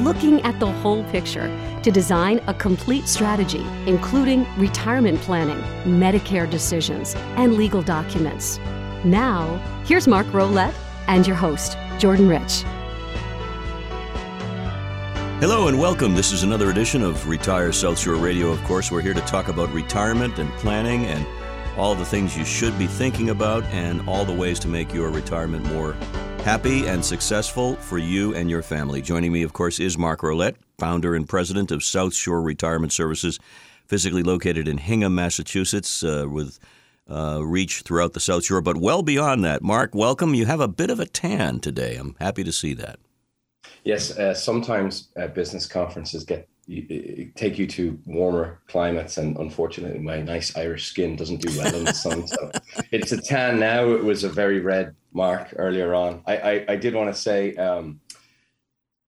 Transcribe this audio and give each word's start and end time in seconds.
Looking 0.00 0.40
at 0.40 0.58
the 0.58 0.72
whole 0.72 1.04
picture 1.04 1.48
to 1.82 1.90
design 1.90 2.40
a 2.46 2.54
complete 2.54 3.06
strategy, 3.06 3.62
including 3.86 4.46
retirement 4.56 5.20
planning, 5.20 5.60
Medicare 5.84 6.48
decisions, 6.48 7.14
and 7.36 7.56
legal 7.56 7.82
documents. 7.82 8.58
Now, 9.04 9.58
here's 9.84 10.08
Mark 10.08 10.32
Roulette 10.32 10.74
and 11.08 11.26
your 11.26 11.36
host, 11.36 11.76
Jordan 11.98 12.26
Rich. 12.26 12.62
Hello 15.40 15.68
and 15.68 15.78
welcome. 15.78 16.14
This 16.14 16.32
is 16.32 16.42
another 16.42 16.70
edition 16.70 17.02
of 17.02 17.28
Retire 17.28 17.70
South 17.70 17.98
Shore 17.98 18.16
Radio. 18.16 18.50
Of 18.50 18.64
course, 18.64 18.90
we're 18.90 19.02
here 19.02 19.12
to 19.12 19.20
talk 19.20 19.48
about 19.48 19.70
retirement 19.74 20.38
and 20.38 20.50
planning 20.54 21.04
and 21.04 21.26
all 21.76 21.94
the 21.94 22.04
things 22.04 22.36
you 22.36 22.44
should 22.44 22.78
be 22.78 22.86
thinking 22.86 23.30
about 23.30 23.64
and 23.64 24.06
all 24.08 24.24
the 24.24 24.32
ways 24.32 24.58
to 24.60 24.68
make 24.68 24.92
your 24.92 25.10
retirement 25.10 25.64
more 25.72 25.94
happy 26.42 26.86
and 26.86 27.04
successful 27.04 27.76
for 27.76 27.98
you 27.98 28.34
and 28.34 28.50
your 28.50 28.62
family. 28.62 29.00
Joining 29.00 29.32
me, 29.32 29.42
of 29.42 29.52
course, 29.52 29.78
is 29.78 29.96
Mark 29.96 30.22
Roulette, 30.22 30.56
founder 30.78 31.14
and 31.14 31.28
president 31.28 31.70
of 31.70 31.84
South 31.84 32.14
Shore 32.14 32.42
Retirement 32.42 32.92
Services, 32.92 33.38
physically 33.86 34.22
located 34.22 34.66
in 34.66 34.78
Hingham, 34.78 35.14
Massachusetts, 35.14 36.02
uh, 36.02 36.26
with 36.28 36.58
uh, 37.08 37.40
reach 37.44 37.82
throughout 37.82 38.12
the 38.12 38.20
South 38.20 38.44
Shore, 38.44 38.60
but 38.60 38.76
well 38.76 39.02
beyond 39.02 39.44
that. 39.44 39.62
Mark, 39.62 39.94
welcome. 39.94 40.34
You 40.34 40.46
have 40.46 40.60
a 40.60 40.68
bit 40.68 40.90
of 40.90 40.98
a 40.98 41.06
tan 41.06 41.60
today. 41.60 41.96
I'm 41.96 42.16
happy 42.18 42.42
to 42.44 42.52
see 42.52 42.74
that. 42.74 42.98
Yes, 43.84 44.16
uh, 44.16 44.34
sometimes 44.34 45.08
uh, 45.16 45.26
business 45.28 45.66
conferences 45.66 46.24
get 46.24 46.48
take 47.34 47.58
you 47.58 47.66
to 47.66 47.98
warmer 48.06 48.60
climates, 48.68 49.18
and 49.18 49.36
unfortunately, 49.36 49.98
my 49.98 50.20
nice 50.20 50.56
Irish 50.56 50.86
skin 50.86 51.16
doesn't 51.16 51.40
do 51.40 51.56
well 51.58 51.74
in 51.74 51.84
the 51.84 51.92
sun. 51.92 52.26
So 52.26 52.50
it's 52.90 53.12
a 53.12 53.20
tan 53.20 53.58
now. 53.58 53.90
It 53.90 54.04
was 54.04 54.24
a 54.24 54.28
very 54.28 54.60
red 54.60 54.94
mark 55.12 55.54
earlier 55.56 55.94
on. 55.94 56.22
I 56.26 56.36
I, 56.36 56.64
I 56.68 56.76
did 56.76 56.94
want 56.94 57.14
to 57.14 57.20
say. 57.20 57.54
Um, 57.56 58.00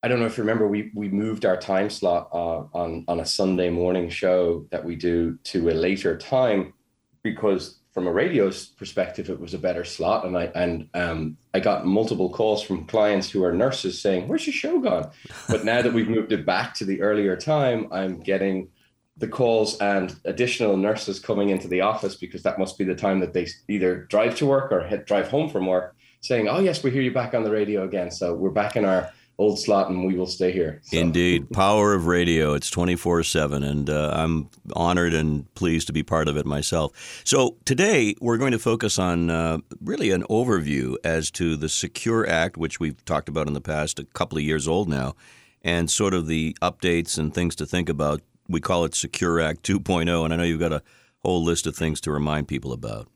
I 0.02 0.08
don't 0.08 0.20
know 0.20 0.26
if 0.26 0.36
you 0.36 0.42
remember, 0.42 0.68
we 0.68 0.90
we 0.94 1.08
moved 1.08 1.46
our 1.46 1.56
time 1.56 1.88
slot 1.88 2.28
uh, 2.32 2.64
on 2.74 3.04
on 3.08 3.20
a 3.20 3.26
Sunday 3.26 3.70
morning 3.70 4.10
show 4.10 4.66
that 4.70 4.84
we 4.84 4.96
do 4.96 5.38
to 5.44 5.70
a 5.70 5.72
later 5.72 6.18
time 6.18 6.74
because 7.22 7.78
from 7.94 8.08
a 8.08 8.12
radio 8.12 8.50
perspective, 8.76 9.30
it 9.30 9.40
was 9.40 9.54
a 9.54 9.58
better 9.58 9.84
slot. 9.84 10.26
And 10.26 10.36
I 10.36 10.46
and 10.56 10.88
um, 10.94 11.36
I 11.54 11.60
got 11.60 11.86
multiple 11.86 12.28
calls 12.28 12.60
from 12.62 12.86
clients 12.86 13.30
who 13.30 13.44
are 13.44 13.52
nurses 13.52 14.02
saying, 14.02 14.26
"Where's 14.26 14.46
your 14.46 14.52
show 14.52 14.80
gone?" 14.80 15.10
But 15.48 15.64
now 15.64 15.80
that 15.80 15.94
we've 15.94 16.08
moved 16.08 16.32
it 16.32 16.44
back 16.44 16.74
to 16.74 16.84
the 16.84 17.00
earlier 17.00 17.36
time, 17.36 17.86
I'm 17.92 18.18
getting 18.20 18.68
the 19.16 19.28
calls 19.28 19.78
and 19.78 20.16
additional 20.24 20.76
nurses 20.76 21.20
coming 21.20 21.50
into 21.50 21.68
the 21.68 21.82
office 21.82 22.16
because 22.16 22.42
that 22.42 22.58
must 22.58 22.76
be 22.76 22.84
the 22.84 22.96
time 22.96 23.20
that 23.20 23.32
they 23.32 23.46
either 23.68 24.06
drive 24.06 24.34
to 24.38 24.46
work 24.46 24.72
or 24.72 24.84
drive 25.06 25.28
home 25.28 25.48
from 25.48 25.66
work, 25.66 25.94
saying, 26.20 26.48
"Oh 26.48 26.58
yes, 26.58 26.82
we 26.82 26.90
hear 26.90 27.02
you 27.02 27.12
back 27.12 27.32
on 27.32 27.44
the 27.44 27.52
radio 27.52 27.84
again." 27.84 28.10
So 28.10 28.34
we're 28.34 28.50
back 28.50 28.74
in 28.74 28.84
our 28.84 29.12
old 29.38 29.58
slot 29.58 29.90
and 29.90 30.04
we 30.06 30.14
will 30.14 30.26
stay 30.26 30.52
here. 30.52 30.80
So. 30.84 30.96
Indeed. 30.96 31.50
Power 31.50 31.92
of 31.92 32.06
radio. 32.06 32.54
It's 32.54 32.70
24 32.70 33.22
7, 33.24 33.62
and 33.62 33.90
uh, 33.90 34.12
I'm 34.14 34.48
honored 34.74 35.14
and 35.14 35.52
pleased 35.54 35.86
to 35.88 35.92
be 35.92 36.02
part 36.02 36.28
of 36.28 36.36
it 36.36 36.46
myself. 36.46 37.22
So 37.24 37.56
today 37.64 38.14
we're 38.20 38.38
going 38.38 38.52
to 38.52 38.58
focus 38.58 38.98
on 38.98 39.30
uh, 39.30 39.58
really 39.82 40.10
an 40.10 40.22
overview 40.24 40.96
as 41.04 41.30
to 41.32 41.56
the 41.56 41.68
Secure 41.68 42.28
Act, 42.28 42.56
which 42.56 42.80
we've 42.80 43.04
talked 43.04 43.28
about 43.28 43.46
in 43.46 43.54
the 43.54 43.60
past, 43.60 43.98
a 43.98 44.04
couple 44.04 44.38
of 44.38 44.44
years 44.44 44.68
old 44.68 44.88
now, 44.88 45.14
and 45.62 45.90
sort 45.90 46.14
of 46.14 46.26
the 46.26 46.56
updates 46.62 47.18
and 47.18 47.34
things 47.34 47.56
to 47.56 47.66
think 47.66 47.88
about. 47.88 48.20
We 48.48 48.60
call 48.60 48.84
it 48.84 48.94
Secure 48.94 49.40
Act 49.40 49.62
2.0, 49.62 50.24
and 50.24 50.32
I 50.32 50.36
know 50.36 50.44
you've 50.44 50.60
got 50.60 50.72
a 50.72 50.82
whole 51.20 51.42
list 51.42 51.66
of 51.66 51.74
things 51.74 52.00
to 52.02 52.12
remind 52.12 52.46
people 52.46 52.72
about. 52.72 53.08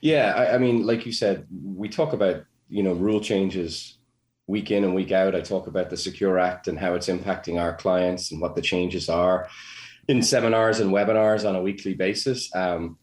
Yeah, 0.00 0.32
I, 0.34 0.54
I 0.54 0.58
mean, 0.58 0.86
like 0.86 1.06
you 1.06 1.12
said, 1.12 1.46
we 1.62 1.88
talk 1.88 2.12
about 2.12 2.44
you 2.68 2.82
know 2.82 2.94
rule 2.94 3.20
changes 3.20 3.98
week 4.46 4.70
in 4.70 4.84
and 4.84 4.94
week 4.94 5.12
out, 5.12 5.34
I 5.34 5.40
talk 5.40 5.66
about 5.66 5.90
the 5.90 5.96
Secure 5.96 6.38
Act 6.38 6.68
and 6.68 6.78
how 6.78 6.94
it's 6.94 7.08
impacting 7.08 7.60
our 7.60 7.74
clients 7.74 8.32
and 8.32 8.40
what 8.40 8.54
the 8.54 8.62
changes 8.62 9.08
are 9.08 9.48
in 10.08 10.22
seminars 10.22 10.80
and 10.80 10.92
webinars 10.92 11.48
on 11.48 11.56
a 11.56 11.62
weekly 11.62 11.94
basis. 11.94 12.54
Um, 12.54 12.98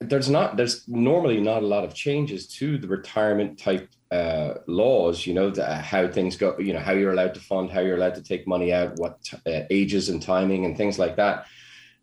there's 0.00 0.30
not 0.30 0.56
there's 0.56 0.86
normally 0.86 1.40
not 1.40 1.62
a 1.62 1.66
lot 1.66 1.84
of 1.84 1.92
changes 1.92 2.46
to 2.46 2.78
the 2.78 2.86
retirement 2.86 3.58
type 3.58 3.88
uh, 4.12 4.54
laws 4.66 5.26
you 5.26 5.34
know 5.34 5.50
the, 5.50 5.74
how 5.74 6.06
things 6.08 6.36
go 6.36 6.56
you 6.58 6.72
know 6.72 6.78
how 6.78 6.92
you're 6.92 7.12
allowed 7.12 7.34
to 7.34 7.40
fund 7.40 7.70
how 7.70 7.80
you're 7.80 7.96
allowed 7.96 8.14
to 8.14 8.22
take 8.22 8.46
money 8.46 8.72
out 8.72 8.96
what 8.96 9.18
uh, 9.46 9.62
ages 9.70 10.08
and 10.08 10.22
timing 10.22 10.64
and 10.64 10.76
things 10.76 10.98
like 10.98 11.16
that 11.16 11.46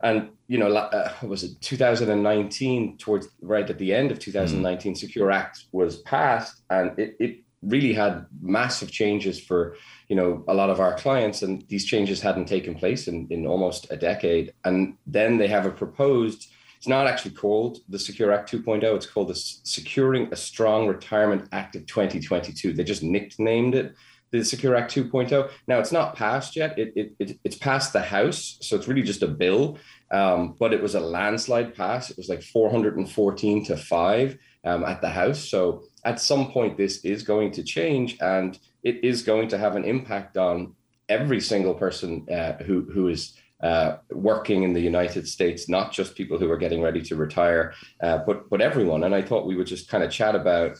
and 0.01 0.29
you 0.47 0.57
know 0.57 0.67
uh, 0.75 1.13
was 1.23 1.43
it 1.43 1.59
2019 1.61 2.97
towards 2.97 3.29
right 3.41 3.69
at 3.69 3.77
the 3.77 3.93
end 3.93 4.11
of 4.11 4.19
2019 4.19 4.93
mm. 4.93 4.97
secure 4.97 5.31
act 5.31 5.65
was 5.71 5.99
passed 5.99 6.63
and 6.69 6.99
it, 6.99 7.15
it 7.19 7.44
really 7.65 7.93
had 7.93 8.25
massive 8.41 8.91
changes 8.91 9.39
for 9.39 9.75
you 10.07 10.15
know 10.15 10.43
a 10.47 10.53
lot 10.53 10.69
of 10.69 10.79
our 10.79 10.95
clients 10.95 11.41
and 11.41 11.65
these 11.67 11.85
changes 11.85 12.21
hadn't 12.21 12.45
taken 12.45 12.75
place 12.75 13.07
in, 13.07 13.27
in 13.29 13.45
almost 13.45 13.87
a 13.89 13.97
decade. 13.97 14.53
And 14.63 14.97
then 15.07 15.37
they 15.37 15.47
have 15.47 15.65
a 15.65 15.71
proposed 15.71 16.47
it's 16.77 16.87
not 16.87 17.07
actually 17.07 17.31
called 17.31 17.79
the 17.89 17.97
secure 17.97 18.31
act 18.31 18.51
2.0 18.51 18.83
it's 18.95 19.05
called 19.07 19.29
the 19.29 19.35
securing 19.35 20.31
a 20.31 20.35
strong 20.35 20.87
retirement 20.87 21.47
act 21.51 21.75
of 21.75 21.85
2022 21.87 22.73
they 22.73 22.83
just 22.83 23.01
nicknamed 23.01 23.73
it 23.73 23.95
the 24.31 24.43
secure 24.43 24.75
act 24.75 24.93
2.0 24.93 25.49
now 25.67 25.79
it's 25.79 25.93
not 25.93 26.15
passed 26.15 26.55
yet. 26.55 26.77
It, 26.77 26.91
it, 26.95 27.15
it 27.17 27.39
it's 27.43 27.57
passed 27.57 27.93
the 27.93 28.01
house 28.01 28.57
so 28.61 28.75
it's 28.75 28.87
really 28.87 29.03
just 29.03 29.23
a 29.23 29.27
bill 29.27 29.79
um, 30.11 30.55
but 30.59 30.73
it 30.73 30.81
was 30.81 30.95
a 30.95 30.99
landslide 30.99 31.75
pass. 31.75 32.09
It 32.09 32.17
was 32.17 32.29
like 32.29 32.43
414 32.43 33.65
to 33.65 33.77
5 33.77 34.37
um, 34.63 34.83
at 34.83 35.01
the 35.01 35.09
house. 35.09 35.49
So 35.49 35.83
at 36.05 36.19
some 36.19 36.51
point 36.51 36.77
this 36.77 37.03
is 37.03 37.23
going 37.23 37.51
to 37.51 37.63
change 37.63 38.17
and 38.21 38.59
it 38.83 39.03
is 39.03 39.23
going 39.23 39.49
to 39.49 39.57
have 39.57 39.75
an 39.75 39.83
impact 39.83 40.37
on 40.37 40.73
every 41.09 41.41
single 41.41 41.73
person 41.73 42.25
uh, 42.31 42.53
who 42.63 42.81
who 42.93 43.09
is 43.09 43.33
uh, 43.61 43.97
working 44.11 44.63
in 44.63 44.73
the 44.73 44.81
United 44.81 45.27
States, 45.27 45.67
not 45.67 45.91
just 45.91 46.15
people 46.15 46.37
who 46.37 46.51
are 46.51 46.57
getting 46.57 46.81
ready 46.81 47.01
to 47.01 47.15
retire, 47.15 47.73
uh, 48.01 48.19
but 48.19 48.49
but 48.49 48.61
everyone. 48.61 49.03
And 49.03 49.15
I 49.15 49.21
thought 49.21 49.47
we 49.47 49.55
would 49.55 49.67
just 49.67 49.89
kind 49.89 50.03
of 50.03 50.11
chat 50.11 50.35
about 50.35 50.77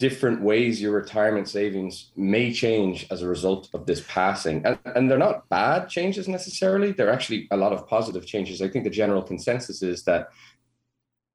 different 0.00 0.40
ways 0.42 0.82
your 0.82 0.92
retirement 0.92 1.48
savings 1.48 2.10
may 2.16 2.52
change 2.52 3.06
as 3.10 3.22
a 3.22 3.28
result 3.28 3.68
of 3.74 3.86
this 3.86 4.04
passing. 4.08 4.64
And, 4.66 4.76
and 4.96 5.08
they're 5.08 5.18
not 5.18 5.48
bad 5.48 5.88
changes 5.88 6.26
necessarily. 6.26 6.90
They're 6.90 7.12
actually 7.12 7.46
a 7.52 7.56
lot 7.56 7.72
of 7.72 7.86
positive 7.86 8.26
changes. 8.26 8.60
I 8.60 8.68
think 8.68 8.84
the 8.84 8.90
general 8.90 9.22
consensus 9.22 9.82
is 9.82 10.02
that 10.04 10.30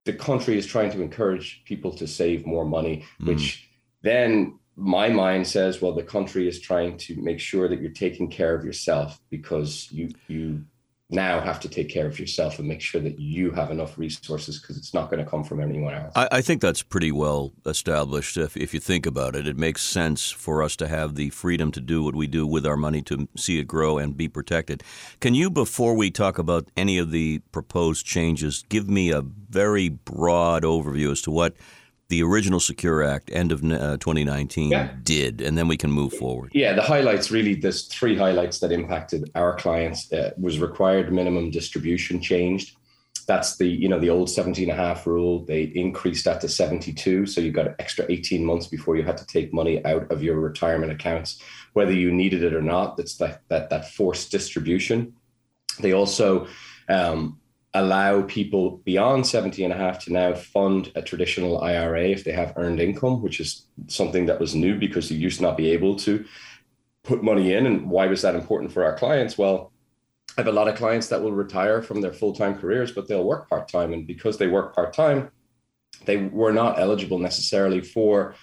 the 0.10 0.18
country 0.18 0.58
is 0.58 0.66
trying 0.66 0.92
to 0.92 1.04
encourage 1.04 1.62
people 1.66 1.92
to 1.92 2.08
save 2.08 2.44
more 2.44 2.66
money, 2.66 3.06
mm. 3.22 3.28
which 3.28 3.70
then 4.02 4.58
my 4.76 5.08
mind 5.10 5.46
says, 5.46 5.82
well, 5.82 5.94
the 5.94 6.02
country 6.02 6.48
is 6.48 6.60
trying 6.60 6.98
to 6.98 7.16
make 7.22 7.40
sure 7.40 7.68
that 7.70 7.80
you're 7.80 7.92
taking 7.92 8.28
care 8.28 8.56
of 8.56 8.66
yourself 8.66 9.22
because 9.30 9.88
you 9.92 10.10
you 10.28 10.64
now 11.10 11.42
have 11.42 11.60
to 11.60 11.70
take 11.70 11.90
care 11.90 12.06
of 12.06 12.20
yourself 12.20 12.60
and 12.60 12.68
make 12.68 12.82
sure 12.82 13.02
that 13.02 13.20
you 13.20 13.50
have 13.52 13.72
enough 13.72 13.98
resources 13.98 14.60
because 14.60 14.78
it's 14.78 14.94
not 14.94 15.10
going 15.10 15.24
to 15.24 15.30
come 15.30 15.44
from 15.44 15.60
anyone 15.60 15.94
else. 15.94 16.12
I, 16.16 16.28
I, 16.34 16.42
think 16.42 16.62
that's 16.62 16.84
pretty 16.84 17.12
well 17.12 17.52
established. 17.66 18.38
If, 18.38 18.56
if 18.56 18.76
you 18.76 18.80
think 18.80 19.08
about 19.08 19.36
it, 19.36 19.48
it 19.48 19.58
makes 19.58 19.82
sense 19.82 20.30
for 20.30 20.62
us 20.62 20.76
to 20.78 20.88
have 20.88 21.16
the 21.16 21.32
freedom 21.32 21.72
to 21.72 21.82
do 21.82 22.04
what 22.04 22.16
we 22.16 22.28
do 22.28 22.46
with 22.46 22.66
our 22.66 22.78
money 22.78 23.02
to 23.04 23.28
see 23.36 23.60
it 23.60 23.68
grow 23.68 23.98
and 23.98 24.16
be 24.16 24.28
protected. 24.28 24.84
Can 25.20 25.34
you, 25.34 25.50
before 25.50 25.96
we 25.96 26.12
talk 26.12 26.38
about 26.38 26.70
any 26.78 27.00
of 27.00 27.10
the 27.10 27.40
proposed 27.52 28.06
changes, 28.06 28.64
give 28.70 28.88
me 28.88 29.12
a 29.12 29.22
very 29.22 29.90
broad 29.90 30.62
overview 30.62 31.12
as 31.12 31.22
to 31.24 31.32
what 31.32 31.56
the 32.10 32.24
original 32.24 32.60
Secure 32.60 33.04
Act, 33.04 33.30
end 33.32 33.52
of 33.52 33.64
uh, 33.64 33.98
2019, 33.98 34.72
yeah. 34.72 34.90
did, 35.04 35.42
and 35.42 35.58
then 35.58 35.68
we 35.68 35.78
can 35.78 35.92
move 35.92 36.12
forward. 36.14 36.52
Yeah, 36.54 36.74
the 36.74 36.82
highlights 36.82 37.30
really, 37.32 37.54
there's 37.54 37.86
three 37.86 38.18
highlights 38.18 38.60
that 38.60 38.72
impacted 38.72 39.30
our 39.36 39.56
clients. 39.56 40.12
Uh, 40.12 40.32
was 40.38 40.60
required 40.60 41.14
minimum 41.14 41.52
distribution 41.52 42.20
changed. 42.20 42.76
That's 43.28 43.58
the 43.58 43.68
you 43.68 43.88
know 43.88 44.00
the 44.00 44.10
old 44.10 44.28
17 44.28 44.70
and 44.70 44.80
a 44.80 44.84
half 44.84 45.06
rule. 45.06 45.46
They 45.46 45.64
increased 45.64 46.26
that 46.26 46.42
to 46.42 46.50
72, 46.50 47.28
so 47.28 47.42
you 47.42 47.52
got 47.52 47.68
an 47.68 47.76
extra 47.78 48.06
18 48.10 48.44
months 48.44 48.66
before 48.66 48.98
you 48.98 49.04
had 49.04 49.18
to 49.18 49.26
take 49.28 49.54
money 49.54 49.86
out 49.86 50.12
of 50.12 50.24
your 50.24 50.40
retirement 50.40 50.92
accounts, 50.92 51.40
whether 51.74 51.92
you 51.92 52.12
needed 52.12 52.42
it 52.42 52.56
or 52.56 52.64
not. 52.64 52.98
That's 52.98 53.18
that 53.18 53.44
that 53.50 53.70
that 53.70 53.92
forced 53.92 54.32
distribution. 54.32 55.14
They 55.80 55.94
also 55.94 56.48
um, 56.90 57.40
allow 57.74 58.24
people 58.24 58.78
beyond 58.78 59.28
70 59.28 59.64
and 59.64 59.74
a 59.74 59.78
half 59.78 60.00
to 60.00 60.14
now 60.14 60.34
fund 60.34 60.92
a 60.96 61.02
traditional 61.02 61.62
IRA 61.62 62.06
if 62.10 62.24
they 62.24 62.32
have 62.32 62.54
earned 62.56 62.80
income, 62.80 63.22
which 63.22 63.40
is 63.40 63.68
something 63.88 64.26
that 64.26 64.40
was 64.40 64.56
new 64.56 64.78
because 64.78 65.12
you 65.12 65.18
used 65.18 65.38
to 65.38 65.44
not 65.44 65.58
be 65.58 65.70
able 65.70 65.96
to 65.98 66.26
put 67.04 67.24
money 67.24 67.54
in. 67.54 67.68
And 67.68 67.90
why 67.90 68.08
was 68.08 68.24
that 68.24 68.36
important 68.36 68.72
for 68.72 68.84
our 68.84 68.98
clients? 68.98 69.38
Well, 69.38 69.72
I 70.38 70.42
have 70.42 70.48
a 70.48 70.52
lot 70.52 70.68
of 70.68 70.76
clients 70.76 71.08
that 71.08 71.22
will 71.22 71.32
retire 71.32 71.82
from 71.82 72.02
their 72.02 72.14
full 72.14 72.34
time 72.34 72.58
careers, 72.58 72.92
but 72.92 73.08
they'll 73.08 73.24
work 73.24 73.50
part 73.50 73.68
time. 73.68 73.94
And 73.94 74.08
because 74.08 74.38
they 74.38 74.48
work 74.48 74.74
part 74.74 74.94
time, 74.94 75.30
they 76.06 76.18
were 76.18 76.54
not 76.54 76.80
eligible 76.80 77.20
necessarily 77.20 77.82
for 77.82 78.36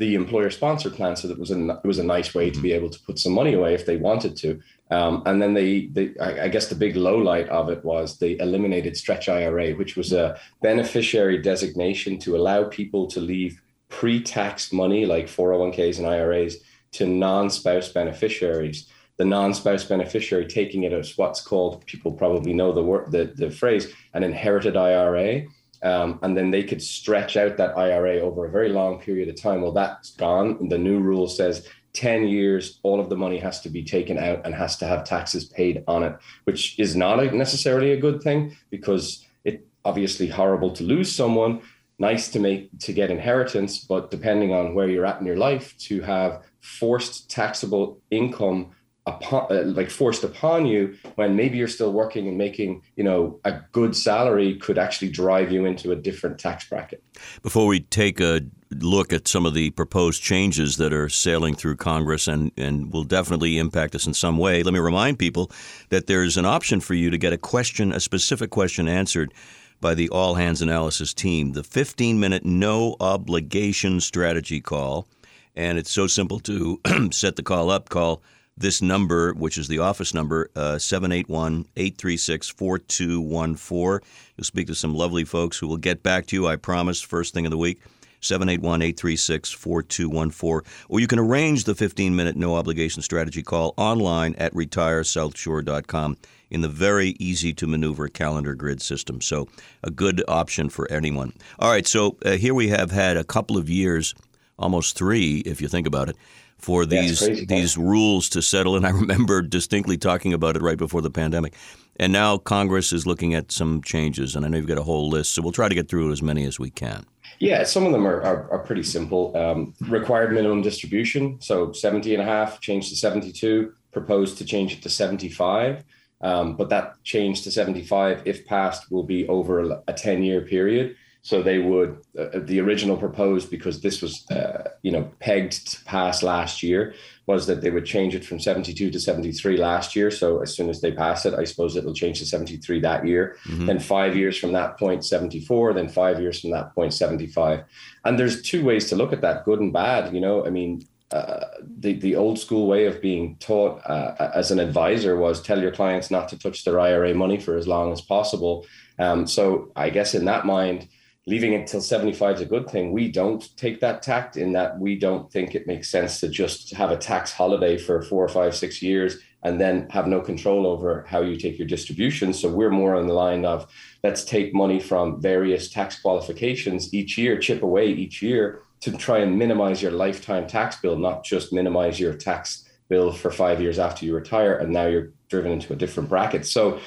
the 0.00 0.14
employer 0.14 0.48
sponsored 0.48 0.94
plan. 0.94 1.14
So 1.14 1.28
that 1.28 1.38
was 1.38 1.50
a 1.50 1.68
it 1.72 1.86
was 1.86 1.98
a 1.98 2.04
nice 2.04 2.34
way 2.34 2.48
to 2.48 2.58
be 2.58 2.72
able 2.72 2.88
to 2.88 2.98
put 3.00 3.18
some 3.18 3.32
money 3.32 3.52
away 3.52 3.74
if 3.74 3.84
they 3.84 3.98
wanted 3.98 4.34
to. 4.38 4.58
Um, 4.90 5.22
and 5.26 5.40
then 5.40 5.52
they, 5.52 5.86
they 5.92 6.14
I, 6.18 6.44
I 6.44 6.48
guess 6.48 6.68
the 6.68 6.74
big 6.74 6.96
low 6.96 7.18
light 7.18 7.48
of 7.50 7.68
it 7.68 7.84
was 7.84 8.18
they 8.18 8.38
eliminated 8.38 8.96
stretch 8.96 9.28
IRA, 9.28 9.72
which 9.72 9.96
was 9.96 10.14
a 10.14 10.40
beneficiary 10.62 11.36
designation 11.42 12.18
to 12.20 12.34
allow 12.34 12.64
people 12.64 13.08
to 13.08 13.20
leave 13.20 13.60
pre-tax 13.90 14.72
money 14.72 15.04
like 15.04 15.26
401ks 15.26 15.98
and 15.98 16.06
IRAs 16.06 16.56
to 16.92 17.06
non-spouse 17.06 17.88
beneficiaries 17.90 18.88
the 19.16 19.24
non-spouse 19.24 19.84
beneficiary 19.84 20.46
taking 20.46 20.84
it 20.84 20.92
as 20.92 21.18
what's 21.18 21.42
called 21.42 21.84
people 21.86 22.12
probably 22.12 22.54
know 22.54 22.72
the 22.72 22.82
word 22.82 23.10
the, 23.10 23.32
the 23.34 23.50
phrase 23.50 23.92
an 24.14 24.22
inherited 24.22 24.76
IRA 24.76 25.42
um, 25.82 26.18
and 26.22 26.36
then 26.36 26.50
they 26.50 26.62
could 26.62 26.82
stretch 26.82 27.36
out 27.36 27.56
that 27.56 27.76
IRA 27.76 28.20
over 28.20 28.44
a 28.44 28.50
very 28.50 28.68
long 28.68 29.00
period 29.00 29.28
of 29.28 29.40
time. 29.40 29.62
Well 29.62 29.72
that's 29.72 30.12
gone. 30.12 30.68
The 30.68 30.78
new 30.78 31.00
rule 31.00 31.28
says 31.28 31.66
10 31.92 32.28
years 32.28 32.78
all 32.82 33.00
of 33.00 33.08
the 33.08 33.16
money 33.16 33.38
has 33.38 33.60
to 33.62 33.68
be 33.68 33.82
taken 33.82 34.18
out 34.18 34.40
and 34.44 34.54
has 34.54 34.76
to 34.76 34.86
have 34.86 35.04
taxes 35.04 35.44
paid 35.46 35.82
on 35.88 36.04
it 36.04 36.16
which 36.44 36.78
is 36.78 36.94
not 36.94 37.18
a, 37.18 37.30
necessarily 37.36 37.92
a 37.92 38.00
good 38.00 38.22
thing 38.22 38.56
because 38.70 39.26
it 39.44 39.66
obviously 39.84 40.28
horrible 40.28 40.70
to 40.70 40.84
lose 40.84 41.10
someone 41.10 41.60
nice 41.98 42.30
to 42.30 42.38
make 42.38 42.70
to 42.78 42.92
get 42.92 43.10
inheritance 43.10 43.80
but 43.80 44.10
depending 44.10 44.52
on 44.52 44.72
where 44.72 44.88
you're 44.88 45.06
at 45.06 45.20
in 45.20 45.26
your 45.26 45.36
life 45.36 45.76
to 45.78 46.00
have 46.00 46.44
forced 46.60 47.28
taxable 47.28 47.98
income 48.12 48.70
upon 49.16 49.46
uh, 49.50 49.62
like 49.64 49.90
forced 49.90 50.24
upon 50.24 50.66
you 50.66 50.96
when 51.16 51.36
maybe 51.36 51.58
you're 51.58 51.68
still 51.68 51.92
working 51.92 52.28
and 52.28 52.36
making 52.36 52.82
you 52.96 53.04
know 53.04 53.38
a 53.44 53.52
good 53.72 53.96
salary 53.96 54.56
could 54.58 54.78
actually 54.78 55.10
drive 55.10 55.52
you 55.52 55.64
into 55.64 55.92
a 55.92 55.96
different 55.96 56.38
tax 56.38 56.68
bracket 56.68 57.02
before 57.42 57.66
we 57.66 57.80
take 57.80 58.20
a 58.20 58.40
look 58.78 59.12
at 59.12 59.26
some 59.26 59.46
of 59.46 59.54
the 59.54 59.70
proposed 59.70 60.22
changes 60.22 60.76
that 60.76 60.92
are 60.92 61.08
sailing 61.08 61.54
through 61.54 61.76
Congress 61.76 62.28
and, 62.28 62.52
and 62.56 62.92
will 62.92 63.04
definitely 63.04 63.58
impact 63.58 63.94
us 63.94 64.06
in 64.06 64.14
some 64.14 64.38
way. 64.38 64.62
Let 64.62 64.72
me 64.72 64.80
remind 64.80 65.18
people 65.18 65.50
that 65.88 66.06
there's 66.06 66.36
an 66.36 66.46
option 66.46 66.80
for 66.80 66.94
you 66.94 67.10
to 67.10 67.18
get 67.18 67.32
a 67.32 67.38
question, 67.38 67.92
a 67.92 68.00
specific 68.00 68.50
question 68.50 68.88
answered 68.88 69.34
by 69.80 69.94
the 69.94 70.08
All 70.10 70.34
Hands 70.34 70.60
Analysis 70.60 71.14
team. 71.14 71.52
The 71.52 71.64
15 71.64 72.20
minute 72.20 72.44
no 72.44 72.96
obligation 73.00 74.00
strategy 74.00 74.60
call. 74.60 75.08
And 75.56 75.78
it's 75.78 75.90
so 75.90 76.06
simple 76.06 76.38
to 76.40 76.80
set 77.10 77.36
the 77.36 77.42
call 77.42 77.70
up. 77.70 77.88
Call 77.88 78.22
this 78.60 78.82
number, 78.82 79.32
which 79.32 79.58
is 79.58 79.68
the 79.68 79.78
office 79.78 80.14
number, 80.14 80.50
uh, 80.54 80.78
781 80.78 81.66
836 81.76 82.48
4214. 82.48 84.06
You'll 84.36 84.44
speak 84.44 84.66
to 84.68 84.74
some 84.74 84.94
lovely 84.94 85.24
folks 85.24 85.58
who 85.58 85.66
will 85.66 85.78
get 85.78 86.02
back 86.02 86.26
to 86.26 86.36
you, 86.36 86.46
I 86.46 86.56
promise, 86.56 87.00
first 87.00 87.34
thing 87.34 87.46
of 87.46 87.50
the 87.50 87.58
week. 87.58 87.80
781 88.20 88.82
836 88.82 89.50
4214. 89.50 90.70
Or 90.90 91.00
you 91.00 91.06
can 91.06 91.18
arrange 91.18 91.64
the 91.64 91.74
15 91.74 92.14
minute 92.14 92.36
no 92.36 92.54
obligation 92.54 93.02
strategy 93.02 93.42
call 93.42 93.72
online 93.78 94.34
at 94.36 94.52
retiresouthshore.com 94.52 96.18
in 96.50 96.60
the 96.60 96.68
very 96.68 97.16
easy 97.18 97.54
to 97.54 97.66
maneuver 97.66 98.08
calendar 98.08 98.54
grid 98.54 98.82
system. 98.82 99.22
So, 99.22 99.48
a 99.82 99.90
good 99.90 100.22
option 100.28 100.68
for 100.68 100.90
anyone. 100.90 101.32
All 101.58 101.70
right, 101.70 101.86
so 101.86 102.18
uh, 102.24 102.32
here 102.32 102.54
we 102.54 102.68
have 102.68 102.90
had 102.90 103.16
a 103.16 103.24
couple 103.24 103.56
of 103.56 103.70
years, 103.70 104.14
almost 104.58 104.98
three, 104.98 105.38
if 105.46 105.62
you 105.62 105.68
think 105.68 105.86
about 105.86 106.10
it, 106.10 106.16
for 106.60 106.86
these 106.86 107.20
crazy, 107.20 107.44
these 107.44 107.76
rules 107.76 108.28
to 108.30 108.42
settle. 108.42 108.76
And 108.76 108.86
I 108.86 108.90
remember 109.02 109.42
distinctly 109.42 109.96
talking 109.96 110.32
about 110.32 110.56
it 110.56 110.62
right 110.62 110.78
before 110.78 111.02
the 111.02 111.10
pandemic. 111.10 111.54
And 111.96 112.12
now 112.12 112.38
Congress 112.38 112.92
is 112.92 113.06
looking 113.06 113.34
at 113.34 113.52
some 113.52 113.82
changes, 113.82 114.34
and 114.34 114.46
I 114.46 114.48
know 114.48 114.56
you've 114.56 114.66
got 114.66 114.78
a 114.78 114.82
whole 114.82 115.10
list, 115.10 115.34
so 115.34 115.42
we'll 115.42 115.52
try 115.52 115.68
to 115.68 115.74
get 115.74 115.88
through 115.88 116.10
as 116.12 116.22
many 116.22 116.44
as 116.44 116.58
we 116.58 116.70
can. 116.70 117.04
Yeah, 117.40 117.64
some 117.64 117.84
of 117.84 117.92
them 117.92 118.06
are, 118.06 118.22
are, 118.22 118.50
are 118.50 118.58
pretty 118.58 118.82
simple. 118.82 119.36
Um, 119.36 119.74
required 119.80 120.32
minimum 120.32 120.62
distribution, 120.62 121.38
so 121.40 121.72
70 121.72 122.14
and 122.14 122.22
a 122.22 122.24
half, 122.24 122.60
changed 122.60 122.88
to 122.90 122.96
72, 122.96 123.72
proposed 123.92 124.38
to 124.38 124.44
change 124.44 124.72
it 124.72 124.82
to 124.82 124.88
75. 124.88 125.84
Um, 126.22 126.56
but 126.56 126.68
that 126.68 127.02
change 127.02 127.42
to 127.42 127.50
75, 127.50 128.22
if 128.24 128.46
passed, 128.46 128.90
will 128.90 129.04
be 129.04 129.26
over 129.28 129.82
a 129.86 129.92
10 129.92 130.22
year 130.22 130.42
period. 130.42 130.96
So 131.22 131.42
they 131.42 131.58
would 131.58 131.98
uh, 132.18 132.40
the 132.40 132.60
original 132.60 132.96
proposed 132.96 133.50
because 133.50 133.82
this 133.82 134.00
was 134.00 134.28
uh, 134.30 134.70
you 134.82 134.90
know 134.90 135.10
pegged 135.20 135.70
to 135.72 135.84
pass 135.84 136.22
last 136.22 136.62
year 136.62 136.94
was 137.26 137.46
that 137.46 137.60
they 137.60 137.70
would 137.70 137.86
change 137.86 138.14
it 138.14 138.24
from 138.24 138.40
72 138.40 138.90
to 138.90 138.98
73 138.98 139.56
last 139.56 139.94
year. 139.94 140.10
So 140.10 140.40
as 140.40 140.56
soon 140.56 140.68
as 140.68 140.80
they 140.80 140.90
pass 140.90 141.26
it, 141.26 141.34
I 141.34 141.44
suppose 141.44 141.76
it'll 141.76 141.94
change 141.94 142.18
to 142.18 142.26
73 142.26 142.80
that 142.80 143.06
year. 143.06 143.36
Mm-hmm. 143.46 143.66
Then 143.66 143.78
five 143.78 144.16
years 144.16 144.36
from 144.36 144.52
that 144.52 144.78
point, 144.78 145.04
74. 145.04 145.74
Then 145.74 145.88
five 145.88 146.20
years 146.20 146.40
from 146.40 146.50
that 146.50 146.74
point, 146.74 146.92
75. 146.92 147.62
And 148.04 148.18
there's 148.18 148.42
two 148.42 148.64
ways 148.64 148.88
to 148.88 148.96
look 148.96 149.12
at 149.12 149.20
that, 149.20 149.44
good 149.44 149.60
and 149.60 149.72
bad. 149.72 150.12
You 150.12 150.20
know, 150.20 150.44
I 150.44 150.50
mean, 150.50 150.84
uh, 151.12 151.44
the 151.78 151.94
the 151.94 152.16
old 152.16 152.38
school 152.38 152.66
way 152.66 152.86
of 152.86 153.00
being 153.00 153.36
taught 153.40 153.80
uh, 153.84 154.30
as 154.34 154.50
an 154.50 154.60
advisor 154.60 155.16
was 155.16 155.42
tell 155.42 155.60
your 155.60 155.72
clients 155.72 156.10
not 156.10 156.28
to 156.28 156.38
touch 156.38 156.64
their 156.64 156.80
IRA 156.80 157.14
money 157.14 157.38
for 157.38 157.56
as 157.56 157.66
long 157.66 157.92
as 157.92 158.00
possible. 158.00 158.64
Um, 158.98 159.26
so 159.26 159.72
I 159.74 159.90
guess 159.90 160.14
in 160.14 160.24
that 160.26 160.46
mind 160.46 160.88
leaving 161.26 161.52
it 161.52 161.66
till 161.66 161.80
75 161.80 162.36
is 162.36 162.40
a 162.40 162.46
good 162.46 162.68
thing. 162.68 162.92
We 162.92 163.10
don't 163.10 163.56
take 163.56 163.80
that 163.80 164.02
tact 164.02 164.36
in 164.36 164.52
that 164.52 164.78
we 164.78 164.98
don't 164.98 165.30
think 165.30 165.54
it 165.54 165.66
makes 165.66 165.90
sense 165.90 166.20
to 166.20 166.28
just 166.28 166.72
have 166.74 166.90
a 166.90 166.96
tax 166.96 167.32
holiday 167.32 167.76
for 167.76 168.02
four 168.02 168.24
or 168.24 168.28
five, 168.28 168.56
six 168.56 168.80
years 168.80 169.18
and 169.42 169.60
then 169.60 169.88
have 169.90 170.06
no 170.06 170.20
control 170.20 170.66
over 170.66 171.04
how 171.08 171.22
you 171.22 171.36
take 171.36 171.58
your 171.58 171.68
distribution. 171.68 172.32
So 172.32 172.48
we're 172.48 172.70
more 172.70 172.94
on 172.94 173.06
the 173.06 173.14
line 173.14 173.44
of 173.44 173.66
let's 174.02 174.24
take 174.24 174.54
money 174.54 174.80
from 174.80 175.20
various 175.20 175.70
tax 175.70 176.00
qualifications 176.00 176.92
each 176.92 177.16
year, 177.16 177.38
chip 177.38 177.62
away 177.62 177.88
each 177.88 178.22
year 178.22 178.62
to 178.80 178.92
try 178.96 179.18
and 179.18 179.38
minimize 179.38 179.82
your 179.82 179.92
lifetime 179.92 180.46
tax 180.46 180.76
bill, 180.80 180.98
not 180.98 181.24
just 181.24 181.52
minimize 181.52 182.00
your 182.00 182.14
tax 182.14 182.66
bill 182.88 183.12
for 183.12 183.30
five 183.30 183.60
years 183.60 183.78
after 183.78 184.04
you 184.04 184.14
retire. 184.14 184.56
And 184.56 184.72
now 184.72 184.86
you're 184.86 185.12
driven 185.28 185.52
into 185.52 185.72
a 185.72 185.76
different 185.76 186.08
bracket. 186.08 186.46
So 186.46 186.80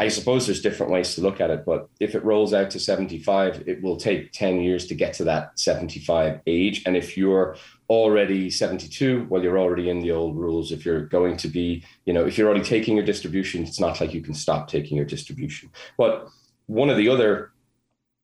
I 0.00 0.06
suppose 0.06 0.46
there's 0.46 0.62
different 0.62 0.92
ways 0.92 1.16
to 1.16 1.20
look 1.20 1.40
at 1.40 1.50
it, 1.50 1.64
but 1.66 1.88
if 1.98 2.14
it 2.14 2.24
rolls 2.24 2.54
out 2.54 2.70
to 2.70 2.78
75, 2.78 3.64
it 3.66 3.82
will 3.82 3.96
take 3.96 4.30
10 4.30 4.60
years 4.60 4.86
to 4.86 4.94
get 4.94 5.12
to 5.14 5.24
that 5.24 5.58
75 5.58 6.40
age. 6.46 6.84
And 6.86 6.96
if 6.96 7.16
you're 7.16 7.56
already 7.90 8.48
72, 8.48 9.26
well, 9.28 9.42
you're 9.42 9.58
already 9.58 9.90
in 9.90 9.98
the 9.98 10.12
old 10.12 10.36
rules. 10.36 10.70
If 10.70 10.84
you're 10.84 11.06
going 11.06 11.36
to 11.38 11.48
be, 11.48 11.84
you 12.04 12.12
know, 12.12 12.24
if 12.24 12.38
you're 12.38 12.48
already 12.48 12.64
taking 12.64 12.96
your 12.96 13.04
distribution, 13.04 13.64
it's 13.64 13.80
not 13.80 14.00
like 14.00 14.14
you 14.14 14.20
can 14.20 14.34
stop 14.34 14.68
taking 14.68 14.96
your 14.96 15.06
distribution. 15.06 15.68
But 15.96 16.28
one 16.66 16.90
of 16.90 16.96
the 16.96 17.08
other, 17.08 17.50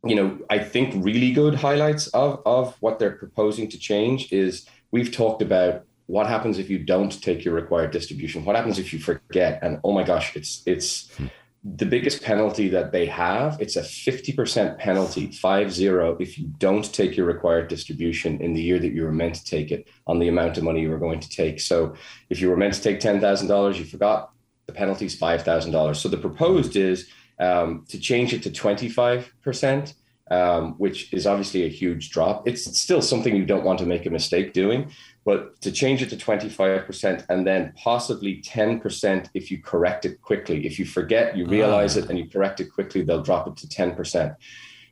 you 0.05 0.15
know, 0.15 0.39
I 0.49 0.61
think 0.61 1.05
really 1.05 1.33
good 1.33 1.57
highlights 1.57 2.07
of, 2.09 2.41
of 2.47 2.77
what 2.79 3.01
they're 3.01 3.17
proposing 3.17 3.69
to 3.71 3.79
change 3.79 4.33
is 4.33 4.65
we've 4.93 5.11
talked 5.11 5.43
about 5.43 5.83
what 6.07 6.29
happens 6.29 6.59
if 6.59 6.71
you 6.71 6.79
don't 6.79 7.21
take 7.21 7.45
your 7.47 7.55
required 7.55 7.91
distribution 7.91 8.45
what 8.45 8.55
happens 8.55 8.79
if 8.79 8.93
you 8.93 8.99
forget 8.99 9.59
and 9.63 9.81
oh 9.85 9.91
my 9.91 10.03
gosh 10.03 10.37
it's 10.37 10.63
it's 10.67 11.11
hmm 11.17 11.29
the 11.65 11.87
biggest 11.87 12.23
penalty 12.23 12.69
that 12.69 12.93
they 12.93 13.07
have 13.07 13.59
it's 13.59 13.77
a 13.77 13.81
50% 13.81 14.79
penalty 14.79 15.29
5-0 15.29 16.21
if 16.21 16.39
you 16.39 16.47
don't 16.59 16.93
take 16.93 17.17
your 17.17 17.25
required 17.27 17.69
distribution 17.69 18.39
in 18.43 18.53
the 18.53 18.61
year 18.61 18.79
that 18.79 18.93
you 18.93 19.03
were 19.03 19.13
meant 19.13 19.37
to 19.37 19.45
take 19.45 19.71
it 19.71 19.89
on 20.07 20.19
the 20.19 20.29
amount 20.29 20.59
of 20.59 20.65
money 20.65 20.83
you 20.83 20.91
were 20.91 20.99
going 20.99 21.21
to 21.21 21.29
take. 21.29 21.59
So 21.59 21.95
if 22.29 22.39
you 22.39 22.51
were 22.51 22.57
meant 22.57 22.75
to 22.75 22.83
take 22.83 23.01
$10000 23.01 23.79
you 23.79 23.85
forgot 23.87 24.31
the 24.67 24.75
penalty 24.75 25.07
is 25.07 25.19
$5000 25.19 25.97
so 25.97 26.09
the 26.09 26.19
proposed 26.19 26.77
is 26.77 27.09
um, 27.41 27.87
to 27.89 27.99
change 27.99 28.35
it 28.35 28.43
to 28.43 28.51
25% 28.51 29.95
um, 30.31 30.73
which 30.79 31.13
is 31.13 31.27
obviously 31.27 31.65
a 31.65 31.69
huge 31.69 32.11
drop. 32.11 32.49
It's 32.49 32.79
still 32.79 33.03
something 33.03 33.37
you 33.37 33.45
don't 33.45 33.65
want 33.65 33.79
to 33.81 33.87
make 33.87 34.07
a 34.07 34.11
mistake 34.11 34.53
doing 34.53 34.91
but 35.25 35.61
to 35.63 35.73
change 35.73 36.03
it 36.03 36.11
to 36.11 36.17
25% 36.17 37.25
and 37.29 37.47
then 37.47 37.73
possibly 37.77 38.43
10% 38.43 39.29
if 39.35 39.51
you 39.51 39.63
correct 39.63 40.05
it 40.05 40.21
quickly. 40.21 40.67
If 40.67 40.79
you 40.79 40.85
forget, 40.85 41.37
you 41.37 41.47
realize 41.47 41.97
ah. 41.97 42.01
it, 42.01 42.11
and 42.11 42.19
you 42.19 42.29
correct 42.29 42.61
it 42.61 42.73
quickly, 42.73 43.03
they'll 43.03 43.23
drop 43.23 43.47
it 43.49 43.57
to 43.57 43.67
10%. 43.67 44.37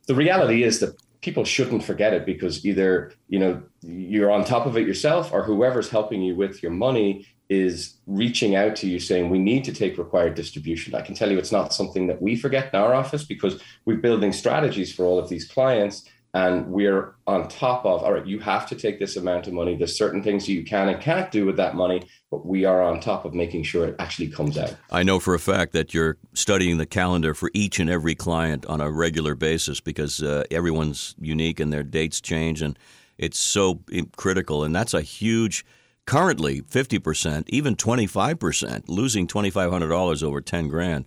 The 0.07 0.15
reality 0.15 0.63
is 0.63 0.81
that 0.81 0.97
people 1.23 1.45
shouldn't 1.45 1.85
forget 1.85 2.13
it 2.13 2.27
because 2.27 2.67
either 2.67 3.13
you 3.29 3.39
know 3.39 3.63
you're 3.83 4.31
on 4.31 4.45
top 4.45 4.67
of 4.67 4.77
it 4.77 4.87
yourself 4.87 5.33
or 5.33 5.45
whoever's 5.45 5.89
helping 5.89 6.21
you 6.21 6.35
with 6.35 6.63
your 6.63 6.73
money 6.73 7.27
is 7.49 7.95
reaching 8.07 8.55
out 8.57 8.75
to 8.77 8.89
you 8.89 8.99
saying 8.99 9.31
we 9.31 9.39
need 9.39 9.65
to 9.65 9.73
take 9.73 9.97
required 9.99 10.35
distribution 10.35 10.95
i 10.95 11.01
can 11.01 11.15
tell 11.15 11.31
you 11.31 11.39
it's 11.39 11.53
not 11.53 11.73
something 11.73 12.09
that 12.09 12.21
we 12.21 12.35
forget 12.35 12.73
in 12.75 12.81
our 12.81 12.93
office 12.93 13.25
because 13.25 13.63
we're 13.85 13.97
building 13.97 14.33
strategies 14.33 14.93
for 14.93 15.05
all 15.05 15.19
of 15.19 15.29
these 15.29 15.47
clients 15.47 16.09
and 16.35 16.67
we're 16.69 17.15
on 17.27 17.47
top 17.49 17.85
of 17.85 18.03
all 18.03 18.13
right 18.13 18.27
you 18.27 18.39
have 18.39 18.67
to 18.67 18.75
take 18.75 18.99
this 18.99 19.17
amount 19.17 19.47
of 19.47 19.53
money. 19.53 19.77
There's 19.77 19.97
certain 19.97 20.23
things 20.23 20.49
you 20.49 20.65
can 20.65 20.89
and 20.89 21.01
can't 21.01 21.31
do 21.31 21.47
with 21.47 21.57
that 21.57 21.75
money 21.75 22.03
but 22.31 22.47
we 22.47 22.65
are 22.65 22.83
on 22.83 22.99
top 23.01 23.25
of 23.27 23.35
making 23.35 23.63
sure 23.63 23.87
it 23.87 23.97
actually 23.99 24.29
comes 24.29 24.57
out. 24.57 24.75
I 24.91 25.03
know 25.03 25.21
for 25.21 25.35
a 25.35 25.39
fact 25.39 25.73
that 25.73 25.93
you're 25.93 26.17
studying 26.33 26.79
the 26.79 26.87
calendar 26.87 27.35
for 27.35 27.51
each 27.53 27.79
and 27.79 27.91
every 27.91 28.15
client 28.15 28.65
on 28.67 28.81
a 28.81 28.91
regular 28.91 29.35
basis 29.35 29.81
because 29.81 30.23
uh, 30.23 30.45
everyone's 30.51 31.15
unique 31.21 31.61
and 31.61 31.73
their 31.73 31.83
dates 31.83 32.21
change 32.21 32.63
and 32.63 32.79
it's 33.19 33.39
so 33.39 33.81
critical. 34.17 34.65
And 34.65 34.75
that's 34.75 34.95
a 34.95 35.03
huge 35.03 35.65
currently 36.07 36.63
50%, 36.63 37.45
even 37.49 37.77
25%, 37.77 38.85
losing 38.89 39.27
$2,500 39.27 40.23
over 40.23 40.41
10 40.41 40.69
grand. 40.69 41.07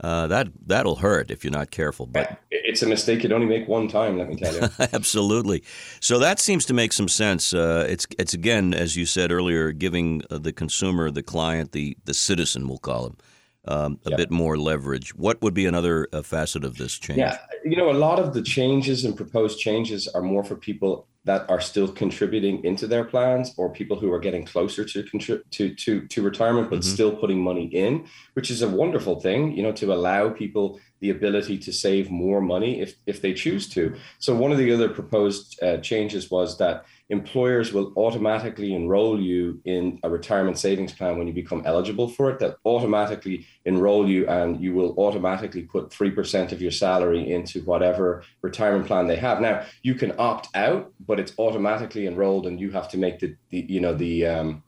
Uh, 0.00 0.26
that 0.26 0.48
that'll 0.66 0.96
hurt 0.96 1.30
if 1.30 1.44
you're 1.44 1.52
not 1.52 1.70
careful. 1.70 2.06
But 2.06 2.40
it's 2.50 2.82
a 2.82 2.86
mistake 2.86 3.22
you'd 3.22 3.32
only 3.32 3.46
make 3.46 3.68
one 3.68 3.86
time. 3.86 4.18
Let 4.18 4.28
me 4.28 4.36
tell 4.36 4.52
you. 4.52 4.68
Absolutely. 4.92 5.62
So 6.00 6.18
that 6.18 6.40
seems 6.40 6.64
to 6.66 6.74
make 6.74 6.92
some 6.92 7.08
sense. 7.08 7.54
Uh, 7.54 7.86
it's 7.88 8.06
it's 8.18 8.34
again, 8.34 8.74
as 8.74 8.96
you 8.96 9.06
said 9.06 9.30
earlier, 9.30 9.70
giving 9.70 10.22
uh, 10.30 10.38
the 10.38 10.52
consumer, 10.52 11.10
the 11.10 11.22
client, 11.22 11.72
the 11.72 11.96
the 12.04 12.14
citizen, 12.14 12.66
we'll 12.66 12.78
call 12.78 13.06
him, 13.06 13.16
um, 13.66 14.00
a 14.04 14.16
bit 14.16 14.32
more 14.32 14.58
leverage. 14.58 15.14
What 15.14 15.40
would 15.42 15.54
be 15.54 15.66
another 15.66 16.08
uh, 16.12 16.22
facet 16.22 16.64
of 16.64 16.76
this 16.76 16.98
change? 16.98 17.20
Yeah, 17.20 17.38
you 17.64 17.76
know, 17.76 17.90
a 17.90 17.92
lot 17.92 18.18
of 18.18 18.34
the 18.34 18.42
changes 18.42 19.04
and 19.04 19.16
proposed 19.16 19.60
changes 19.60 20.08
are 20.08 20.22
more 20.22 20.42
for 20.42 20.56
people 20.56 21.06
that 21.24 21.48
are 21.48 21.60
still 21.60 21.88
contributing 21.88 22.62
into 22.64 22.86
their 22.86 23.04
plans 23.04 23.54
or 23.56 23.70
people 23.70 23.98
who 23.98 24.12
are 24.12 24.18
getting 24.18 24.44
closer 24.44 24.84
to 24.84 25.02
to 25.50 25.74
to 25.74 26.06
to 26.06 26.22
retirement 26.22 26.70
but 26.70 26.80
mm-hmm. 26.80 26.94
still 26.94 27.16
putting 27.16 27.40
money 27.40 27.66
in 27.66 28.06
which 28.34 28.50
is 28.50 28.62
a 28.62 28.68
wonderful 28.68 29.20
thing 29.20 29.56
you 29.56 29.62
know 29.62 29.72
to 29.72 29.92
allow 29.92 30.28
people 30.28 30.78
the 31.00 31.10
ability 31.10 31.58
to 31.58 31.72
save 31.72 32.10
more 32.10 32.40
money 32.40 32.80
if 32.80 32.96
if 33.06 33.20
they 33.20 33.34
choose 33.34 33.68
to. 33.70 33.94
So 34.18 34.34
one 34.34 34.52
of 34.52 34.58
the 34.58 34.72
other 34.72 34.88
proposed 34.88 35.62
uh, 35.62 35.78
changes 35.78 36.30
was 36.30 36.58
that 36.58 36.86
employers 37.10 37.72
will 37.72 37.92
automatically 37.96 38.74
enroll 38.74 39.20
you 39.20 39.60
in 39.66 39.98
a 40.02 40.08
retirement 40.08 40.58
savings 40.58 40.92
plan 40.92 41.18
when 41.18 41.26
you 41.26 41.34
become 41.34 41.62
eligible 41.66 42.08
for 42.08 42.30
it 42.30 42.38
that 42.38 42.56
automatically 42.64 43.46
enroll 43.66 44.08
you 44.08 44.26
and 44.26 44.58
you 44.60 44.72
will 44.72 44.94
automatically 44.96 45.62
put 45.62 45.90
3% 45.90 46.52
of 46.52 46.62
your 46.62 46.70
salary 46.70 47.30
into 47.30 47.60
whatever 47.62 48.22
retirement 48.40 48.86
plan 48.86 49.06
they 49.06 49.16
have. 49.16 49.40
Now 49.40 49.66
you 49.82 49.94
can 49.94 50.14
opt 50.18 50.48
out 50.54 50.92
but 51.06 51.20
it's 51.20 51.34
automatically 51.38 52.06
enrolled 52.06 52.46
and 52.46 52.58
you 52.58 52.70
have 52.70 52.88
to 52.88 52.96
make 52.96 53.18
the, 53.18 53.36
the 53.50 53.66
you 53.68 53.80
know 53.80 53.94
the 53.94 54.26
um, 54.26 54.62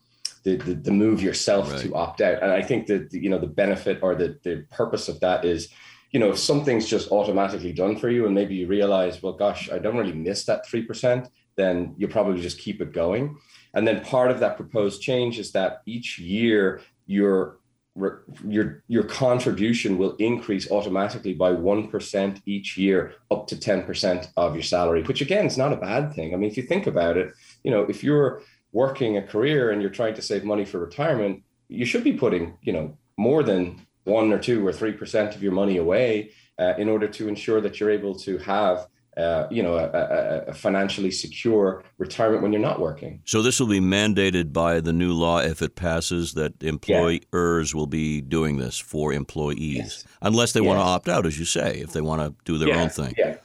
the, 0.45 0.57
the, 0.57 0.75
the 0.75 0.93
move 0.93 1.23
yourself 1.23 1.73
right. 1.73 1.81
to 1.81 1.95
opt 1.95 2.21
out. 2.21 2.43
And 2.43 2.53
i 2.53 2.63
think 2.63 2.87
that 2.89 3.13
you 3.13 3.31
know 3.31 3.39
the 3.39 3.47
benefit 3.47 4.01
or 4.03 4.15
the, 4.15 4.39
the 4.43 4.65
purpose 4.71 5.09
of 5.09 5.21
that 5.21 5.45
is 5.45 5.69
you 6.11 6.21
know 6.21 6.31
if 6.31 6.39
something's 6.39 6.87
just 6.87 7.11
automatically 7.11 7.73
done 7.73 7.97
for 7.97 8.09
you 8.09 8.27
and 8.27 8.35
maybe 8.35 8.55
you 8.55 8.67
realize 8.67 9.23
well 9.23 9.33
gosh 9.33 9.71
i 9.71 9.79
don't 9.79 9.97
really 9.97 10.13
miss 10.13 10.45
that 10.45 10.67
3% 10.67 11.29
then 11.57 11.95
you'll 11.97 12.11
probably 12.11 12.41
just 12.41 12.59
keep 12.59 12.81
it 12.81 12.93
going. 12.93 13.37
And 13.75 13.87
then 13.87 14.05
part 14.05 14.31
of 14.31 14.41
that 14.41 14.57
proposed 14.57 15.03
change 15.03 15.39
is 15.39 15.53
that 15.53 15.83
each 15.87 16.19
year 16.19 16.81
your 17.07 17.59
your 18.47 18.85
your 18.89 19.05
contribution 19.05 19.97
will 19.97 20.17
increase 20.17 20.71
automatically 20.71 21.33
by 21.33 21.51
1% 21.51 22.43
each 22.45 22.77
year 22.77 23.15
up 23.31 23.47
to 23.47 23.57
10% 23.57 24.29
of 24.37 24.55
your 24.55 24.63
salary 24.63 25.03
which 25.05 25.23
again 25.23 25.47
is 25.47 25.57
not 25.57 25.73
a 25.73 25.77
bad 25.77 26.13
thing 26.13 26.35
i 26.35 26.37
mean 26.37 26.51
if 26.51 26.59
you 26.59 26.63
think 26.63 26.87
about 26.87 27.17
it 27.17 27.33
you 27.65 27.71
know 27.71 27.85
if 27.85 28.05
you're 28.05 28.43
working 28.73 29.17
a 29.17 29.23
career 29.23 29.71
and 29.71 29.81
you're 29.81 29.91
trying 29.91 30.13
to 30.13 30.21
save 30.21 30.45
money 30.45 30.63
for 30.63 30.79
retirement 30.79 31.43
you 31.69 31.87
should 31.87 32.05
be 32.05 32.13
putting 32.13 32.59
you 32.61 32.71
know 32.75 32.95
more 33.17 33.43
than 33.43 33.81
1 34.07 34.33
or 34.33 34.39
2 34.39 34.67
or 34.67 34.73
3% 34.73 35.35
of 35.35 35.43
your 35.43 35.53
money 35.53 35.77
away 35.77 36.31
uh, 36.59 36.75
in 36.79 36.89
order 36.89 37.09
to 37.09 37.29
ensure 37.29 37.61
that 37.61 37.81
you're 37.81 37.91
able 37.91 38.15
to 38.15 38.39
have 38.39 38.87
uh, 39.17 39.47
you 39.51 39.63
know, 39.63 39.77
a, 39.77 40.45
a, 40.49 40.53
financially 40.53 41.11
secure 41.11 41.83
retirement 41.97 42.43
when 42.43 42.53
you're 42.53 42.61
not 42.61 42.79
working. 42.79 43.23
So 43.25 43.41
this 43.41 43.59
will 43.59 43.67
be 43.67 43.81
mandated 43.81 44.53
by 44.53 44.81
the 44.81 44.93
new 44.93 45.15
law 45.15 45.39
if 45.39 45.63
it 45.63 45.75
passes 45.75 46.35
that 46.35 46.63
employers 46.63 47.23
yeah. 47.73 47.79
will 47.79 47.87
be 47.87 48.21
doing 48.21 48.59
this 48.59 48.79
for 48.79 49.15
employees, 49.15 49.77
yes. 49.77 50.05
unless 50.21 50.53
they 50.53 50.61
yes. 50.61 50.69
want 50.69 50.79
to 50.81 50.83
opt 50.83 51.09
out, 51.09 51.25
as 51.25 51.39
you 51.39 51.47
say, 51.47 51.79
if 51.79 51.93
they 51.93 52.03
want 52.03 52.21
to 52.21 52.35
do 52.45 52.59
their 52.59 52.69
yeah. 52.69 52.83
own 52.83 52.91
thing. 52.91 53.15
Yeah, 53.17 53.37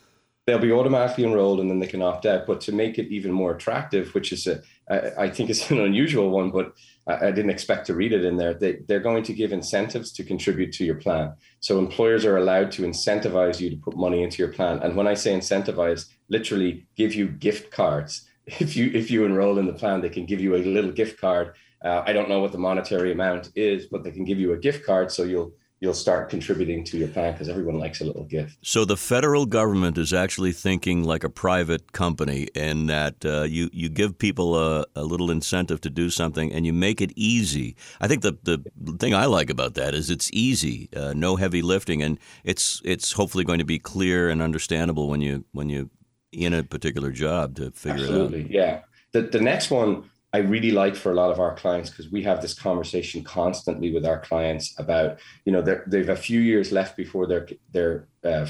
they'll 0.45 0.59
be 0.59 0.73
automatically 0.73 1.23
enrolled 1.23 1.61
and 1.61 1.69
then 1.69 1.79
they 1.79 1.87
can 1.87 2.01
opt 2.01 2.25
out. 2.25 2.45
But 2.45 2.59
to 2.61 2.73
make 2.73 2.99
it 2.99 3.07
even 3.07 3.31
more 3.31 3.55
attractive, 3.55 4.13
which 4.13 4.33
is 4.33 4.47
a, 4.47 4.61
I, 4.89 5.23
I 5.23 5.29
think 5.29 5.49
it's 5.49 5.71
an 5.71 5.79
unusual 5.79 6.31
one, 6.31 6.51
but 6.51 6.73
I, 7.07 7.31
didn't 7.31 7.49
expect 7.49 7.87
to 7.87 7.95
read 7.95 8.13
it 8.13 8.23
in 8.23 8.37
there. 8.37 8.53
They, 8.53 8.73
they're 8.87 8.99
going 8.99 9.23
to 9.23 9.33
give 9.33 9.51
incentives 9.51 10.11
to 10.13 10.23
contribute 10.23 10.71
to 10.73 10.85
your 10.85 10.95
plan. 10.95 11.33
So 11.59 11.79
employers 11.79 12.25
are 12.25 12.37
allowed 12.37 12.71
to 12.73 12.83
incentivize 12.83 13.59
you 13.59 13.69
to 13.71 13.75
put 13.75 13.97
money 13.97 14.23
into 14.23 14.37
your 14.37 14.53
plan. 14.53 14.79
And 14.79 14.95
when 14.95 15.07
I 15.07 15.15
say 15.15 15.33
incentivize, 15.33 16.05
literally 16.29 16.85
give 16.95 17.15
you 17.15 17.27
gift 17.27 17.71
cards. 17.71 18.27
If 18.59 18.75
you 18.75 18.89
if 18.93 19.11
you 19.11 19.23
enroll 19.23 19.59
in 19.59 19.67
the 19.67 19.73
plan, 19.81 20.01
they 20.01 20.09
can 20.09 20.25
give 20.25 20.41
you 20.41 20.55
a 20.55 20.57
little 20.57 20.91
gift 20.91 21.21
card. 21.21 21.53
Uh, 21.85 22.01
I 22.05 22.11
don't 22.11 22.27
know 22.27 22.39
what 22.39 22.51
the 22.51 22.57
monetary 22.57 23.11
amount 23.11 23.51
is, 23.55 23.85
but 23.85 24.03
they 24.03 24.11
can 24.11 24.25
give 24.25 24.39
you 24.39 24.53
a 24.53 24.57
gift 24.57 24.83
card, 24.83 25.11
so 25.11 25.23
you'll 25.23 25.53
you'll 25.81 25.95
start 25.95 26.29
contributing 26.29 26.83
to 26.83 26.97
your 26.97 27.07
plan 27.07 27.33
because 27.33 27.49
everyone 27.49 27.79
likes 27.79 28.01
a 28.01 28.05
little 28.05 28.23
gift. 28.23 28.59
So 28.61 28.85
the 28.85 28.95
federal 28.95 29.47
government 29.47 29.97
is 29.97 30.13
actually 30.13 30.51
thinking 30.51 31.03
like 31.03 31.23
a 31.23 31.29
private 31.29 31.91
company, 31.91 32.47
in 32.53 32.85
that 32.85 33.25
uh, 33.25 33.43
you 33.43 33.69
you 33.73 33.89
give 33.89 34.17
people 34.17 34.55
a, 34.55 34.85
a, 34.95 35.03
little 35.03 35.31
incentive 35.31 35.81
to 35.81 35.89
do 35.89 36.09
something, 36.09 36.53
and 36.53 36.65
you 36.65 36.71
make 36.71 37.01
it 37.01 37.11
easy. 37.15 37.75
I 37.99 38.07
think 38.07 38.21
the 38.21 38.37
the 38.43 38.63
thing 38.99 39.13
I 39.15 39.25
like 39.25 39.49
about 39.49 39.73
that 39.73 39.95
is 39.95 40.09
it's 40.09 40.29
easy, 40.31 40.87
uh, 40.95 41.13
no 41.13 41.35
heavy 41.35 41.63
lifting, 41.63 42.03
and 42.03 42.19
it's 42.43 42.81
it's 42.85 43.11
hopefully 43.13 43.43
going 43.43 43.59
to 43.59 43.65
be 43.65 43.79
clear 43.79 44.29
and 44.29 44.41
understandable 44.41 45.09
when 45.09 45.21
you 45.21 45.45
when 45.51 45.69
you 45.69 45.89
in 46.31 46.53
a 46.53 46.63
particular 46.63 47.11
job 47.11 47.55
to 47.55 47.71
figure 47.71 48.03
Absolutely, 48.03 48.41
it 48.41 48.45
out. 48.45 48.51
yeah. 48.51 48.79
The 49.13 49.23
the 49.23 49.41
next 49.41 49.71
one 49.71 50.10
I 50.33 50.39
really 50.39 50.71
like 50.71 50.95
for 50.95 51.11
a 51.11 51.15
lot 51.15 51.31
of 51.31 51.39
our 51.39 51.55
clients 51.55 51.89
because 51.89 52.09
we 52.09 52.23
have 52.23 52.41
this 52.41 52.53
conversation 52.53 53.23
constantly 53.23 53.91
with 53.91 54.05
our 54.05 54.19
clients 54.19 54.73
about 54.79 55.19
you 55.45 55.51
know 55.51 55.61
they've 55.61 56.09
a 56.09 56.15
few 56.15 56.39
years 56.39 56.71
left 56.71 56.95
before 56.95 57.27
they're 57.27 57.47
they're 57.73 58.07
uh, 58.23 58.47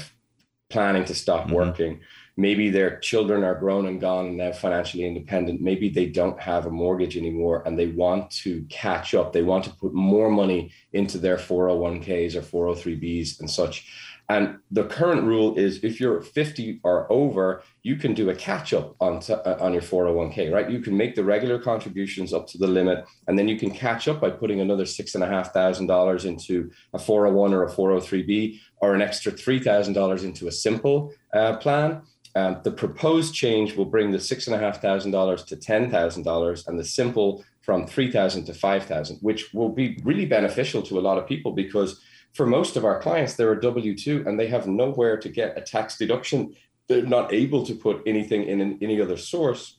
planning 0.72 1.04
to 1.04 1.14
stop 1.14 1.44
mm-hmm. 1.44 1.54
working. 1.54 2.00
Maybe 2.36 2.70
their 2.70 2.98
children 3.00 3.44
are 3.44 3.54
grown 3.54 3.86
and 3.86 4.00
gone 4.00 4.26
and 4.26 4.38
now 4.38 4.52
financially 4.52 5.04
independent. 5.04 5.60
Maybe 5.60 5.90
they 5.90 6.06
don't 6.06 6.40
have 6.40 6.64
a 6.64 6.70
mortgage 6.70 7.14
anymore 7.14 7.62
and 7.66 7.78
they 7.78 7.88
want 7.88 8.30
to 8.42 8.64
catch 8.70 9.12
up. 9.14 9.32
They 9.32 9.42
want 9.42 9.64
to 9.64 9.70
put 9.70 9.92
more 9.92 10.30
money 10.30 10.72
into 10.94 11.18
their 11.18 11.36
401ks 11.36 12.34
or 12.34 12.74
403bs 12.74 13.40
and 13.40 13.50
such. 13.50 13.86
And 14.32 14.60
the 14.70 14.84
current 14.84 15.24
rule 15.24 15.58
is 15.58 15.84
if 15.84 16.00
you're 16.00 16.22
50 16.22 16.80
or 16.84 17.06
over, 17.12 17.62
you 17.82 17.96
can 17.96 18.14
do 18.14 18.30
a 18.30 18.34
catch 18.34 18.72
up 18.72 18.96
on, 18.98 19.20
uh, 19.28 19.58
on 19.60 19.74
your 19.74 19.82
401k, 19.82 20.50
right? 20.50 20.70
You 20.70 20.80
can 20.80 20.96
make 20.96 21.14
the 21.14 21.22
regular 21.22 21.58
contributions 21.58 22.32
up 22.32 22.46
to 22.46 22.56
the 22.56 22.66
limit, 22.66 23.04
and 23.28 23.38
then 23.38 23.46
you 23.46 23.58
can 23.58 23.70
catch 23.70 24.08
up 24.08 24.22
by 24.22 24.30
putting 24.30 24.60
another 24.60 24.84
$6,500 24.84 26.24
into 26.24 26.70
a 26.94 26.98
401 26.98 27.52
or 27.52 27.64
a 27.64 27.70
403b, 27.70 28.58
or 28.78 28.94
an 28.94 29.02
extra 29.02 29.32
$3,000 29.32 30.24
into 30.24 30.48
a 30.48 30.52
simple 30.52 31.12
uh, 31.34 31.56
plan. 31.58 32.00
Um, 32.34 32.56
the 32.64 32.72
proposed 32.72 33.34
change 33.34 33.76
will 33.76 33.84
bring 33.84 34.12
the 34.12 34.18
$6,500 34.18 35.46
to 35.46 35.56
$10,000 35.56 36.68
and 36.68 36.78
the 36.78 36.84
simple 36.84 37.44
from 37.60 37.86
3,000 37.86 38.46
to 38.46 38.54
5,000, 38.54 39.18
which 39.20 39.52
will 39.52 39.68
be 39.68 40.00
really 40.02 40.24
beneficial 40.24 40.80
to 40.84 40.98
a 40.98 41.02
lot 41.02 41.18
of 41.18 41.26
people 41.26 41.52
because 41.52 42.00
for 42.32 42.46
most 42.46 42.76
of 42.76 42.84
our 42.84 43.00
clients, 43.00 43.34
they're 43.34 43.52
a 43.52 43.60
W 43.60 43.96
2 43.96 44.24
and 44.26 44.38
they 44.38 44.46
have 44.46 44.66
nowhere 44.66 45.16
to 45.18 45.28
get 45.28 45.56
a 45.56 45.60
tax 45.60 45.96
deduction. 45.96 46.54
They're 46.88 47.02
not 47.02 47.32
able 47.32 47.64
to 47.66 47.74
put 47.74 48.02
anything 48.06 48.44
in 48.44 48.60
an, 48.60 48.78
any 48.80 49.00
other 49.00 49.16
source. 49.16 49.78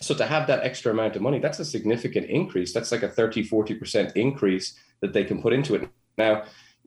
So 0.00 0.14
to 0.14 0.26
have 0.26 0.46
that 0.46 0.64
extra 0.64 0.92
amount 0.92 1.16
of 1.16 1.22
money, 1.22 1.40
that's 1.40 1.58
a 1.58 1.64
significant 1.64 2.26
increase. 2.26 2.72
That's 2.72 2.92
like 2.92 3.02
a 3.02 3.08
30, 3.08 3.48
40% 3.48 4.16
increase 4.16 4.78
that 5.00 5.12
they 5.12 5.24
can 5.24 5.42
put 5.42 5.52
into 5.52 5.74
it. 5.74 5.90
Now, 6.16 6.44